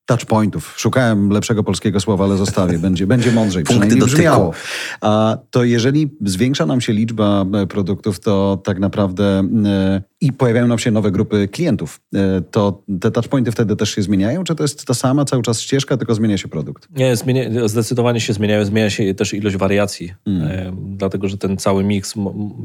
[0.07, 0.75] touchpointów.
[0.77, 2.79] Szukałem lepszego polskiego słowa, ale zostawię.
[2.79, 4.53] Będzie, będzie mądrzej, Punkty przynajmniej brzmiało.
[5.01, 9.25] A to jeżeli zwiększa nam się liczba e, produktów, to tak naprawdę
[9.67, 14.03] e, i pojawiają nam się nowe grupy klientów, e, to te touchpointy wtedy też się
[14.03, 14.45] zmieniają?
[14.45, 16.89] Czy to jest ta sama cały czas ścieżka, tylko zmienia się produkt?
[16.97, 18.65] Nie, zmienia, zdecydowanie się zmieniają.
[18.65, 20.77] Zmienia się też ilość wariacji, mm.
[20.97, 22.15] dlatego że ten cały miks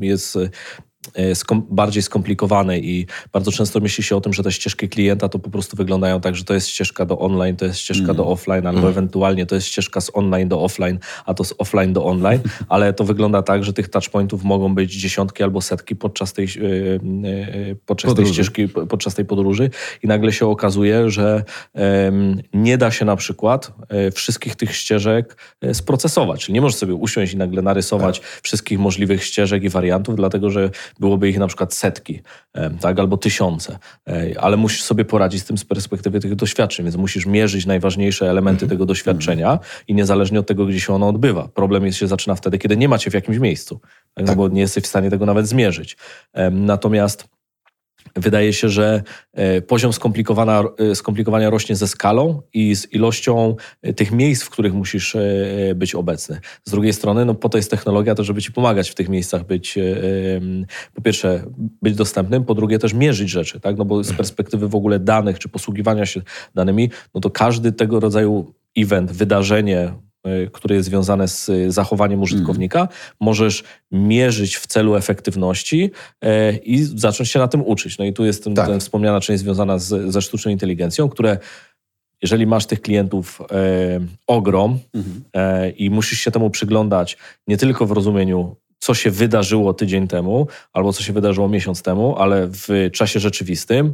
[0.02, 0.38] jest
[1.34, 5.40] skom bardziej skomplikowane i bardzo często myśli się o tym, że te ścieżki klienta to
[5.40, 8.16] po prostu wyglądają tak, że to jest ścieżka do online, to jest ścieżka mm.
[8.16, 8.90] do offline, albo mm.
[8.92, 12.40] ewentualnie to jest ścieżka z online do offline, a to z offline do online,
[12.70, 17.00] ale to wygląda tak, że tych touchpointów mogą być dziesiątki albo setki podczas tej, yy,
[17.24, 19.70] yy, podczas tej ścieżki, podczas tej podróży
[20.04, 21.44] i nagle się okazuje, że
[21.76, 21.82] yy,
[22.54, 23.72] nie da się na przykład
[24.14, 25.38] wszystkich tych ścieżek
[25.74, 28.28] sprocesować, czyli nie możesz sobie usiąść i nagle narysować tak.
[28.44, 30.70] wszystkich możliwych ścieżek i wariantów, dlatego że
[31.00, 32.22] byłoby ich na przykład setki,
[32.82, 33.80] tak, albo tysiące,
[34.40, 38.66] ale musisz sobie poradzić z tym z perspektywy tych doświadczeń, więc musisz mierzyć najważniejsze elementy
[38.66, 38.70] mhm.
[38.70, 41.48] tego doświadczenia i niezależnie od tego, gdzie się ono odbywa.
[41.48, 43.80] Problem jest, się zaczyna wtedy, kiedy nie macie w jakimś miejscu,
[44.14, 44.38] tak, tak.
[44.38, 45.98] bo nie jesteś w stanie tego nawet zmierzyć.
[46.52, 47.35] Natomiast
[48.16, 49.04] Wydaje się, że
[49.34, 54.50] e, poziom skomplikowania, e, skomplikowania rośnie ze skalą i z ilością e, tych miejsc, w
[54.50, 55.18] których musisz
[55.76, 56.40] być obecny.
[56.66, 59.46] Z drugiej strony, no po to jest technologia, to żeby ci pomagać w tych miejscach
[59.46, 59.80] być,
[60.94, 61.44] po pierwsze,
[61.82, 63.78] być dostępnym, po drugie też mierzyć rzeczy, tak?
[63.78, 66.22] No bo z perspektywy w ogóle danych czy posługiwania się
[66.56, 69.94] danymi, no to każdy tego rodzaju event, wydarzenie,
[70.52, 72.92] które jest związane z e, zachowaniem użytkownika, mm.
[73.20, 77.98] możesz mierzyć w celu efektywności e, i zacząć się na tym uczyć.
[77.98, 78.68] No i tu jest ten, tak.
[78.68, 81.38] ten wspomniana część związana z, ze sztuczną inteligencją, które
[82.22, 83.46] jeżeli masz tych klientów e,
[84.28, 85.24] ogrom mhm.
[85.34, 87.18] e, i musisz się temu przyglądać
[87.48, 92.16] nie tylko w rozumieniu, co się wydarzyło tydzień temu albo co się wydarzyło miesiąc temu,
[92.18, 93.94] ale w czasie rzeczywistym,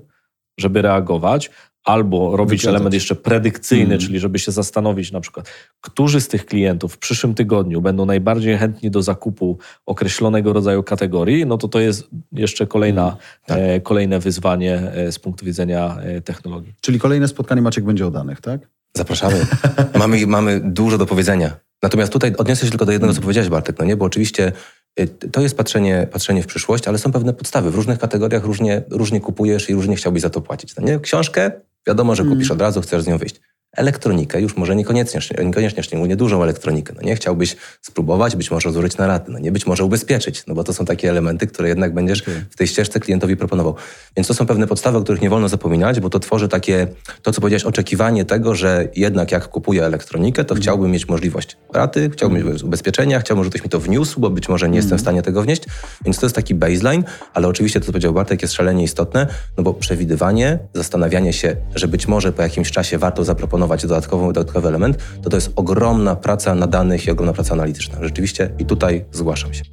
[0.57, 1.49] żeby reagować,
[1.84, 3.99] albo robić element jeszcze predykcyjny, mm.
[3.99, 5.49] czyli żeby się zastanowić na przykład,
[5.82, 11.45] którzy z tych klientów w przyszłym tygodniu będą najbardziej chętni do zakupu określonego rodzaju kategorii,
[11.45, 13.17] no to to jest jeszcze kolejna, mm.
[13.45, 13.57] tak.
[13.57, 16.73] e, kolejne wyzwanie e, z punktu widzenia e, technologii.
[16.82, 18.61] Czyli kolejne spotkanie Maciek będzie o danych, tak?
[18.97, 19.45] Zapraszamy.
[19.99, 21.55] mamy, mamy dużo do powiedzenia.
[21.84, 23.95] Natomiast tutaj odniosę się tylko do jednego, co powiedziałeś Bartek, no nie?
[23.95, 24.51] Bo oczywiście
[24.99, 27.71] Y, to jest patrzenie, patrzenie w przyszłość, ale są pewne podstawy.
[27.71, 30.75] W różnych kategoriach różnie, różnie kupujesz i różnie chciałbyś za to płacić.
[30.75, 30.99] No nie?
[30.99, 31.51] Książkę,
[31.88, 32.57] wiadomo, że kupisz mm.
[32.57, 33.41] od razu, chcesz z nią wyjść
[33.78, 36.93] elektronikę, już może niekoniecznie, niekoniecznie szczególnie dużą elektronikę.
[36.95, 40.55] No nie chciałbyś spróbować, być może złożyć na raty, no nie być może ubezpieczyć, no
[40.55, 43.76] bo to są takie elementy, które jednak będziesz w tej ścieżce klientowi proponował.
[44.17, 46.88] Więc to są pewne podstawy, o których nie wolno zapominać, bo to tworzy takie,
[47.22, 50.61] to co powiedziałeś, oczekiwanie tego, że jednak jak kupuję elektronikę, to mm.
[50.61, 52.53] chciałbym mieć możliwość raty, chciałbym mm.
[52.53, 54.78] mieć ubezpieczenia, chciałbym, żeby ktoś mi to wniósł, bo być może nie mm.
[54.78, 55.63] jestem w stanie tego wnieść.
[56.05, 57.03] Więc to jest taki baseline,
[57.34, 61.88] ale oczywiście to, co powiedział Bartek, jest szalenie istotne, no bo przewidywanie, zastanawianie się, że
[61.88, 66.55] być może po jakimś czasie warto zaproponować dodatkową dodatkowy element, to to jest ogromna praca
[66.55, 67.97] na danych i ogromna praca analityczna.
[68.01, 69.64] Rzeczywiście i tutaj zgłaszam się.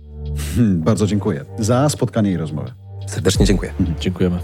[0.57, 2.73] Hmm, bardzo dziękuję za spotkanie i rozmowę.
[3.07, 3.73] Serdecznie dziękuję.
[3.79, 4.39] Hmm, dziękujemy.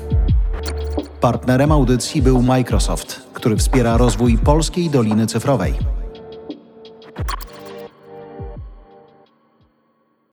[1.20, 5.74] Partnerem audycji był Microsoft, który wspiera rozwój polskiej Doliny Cyfrowej.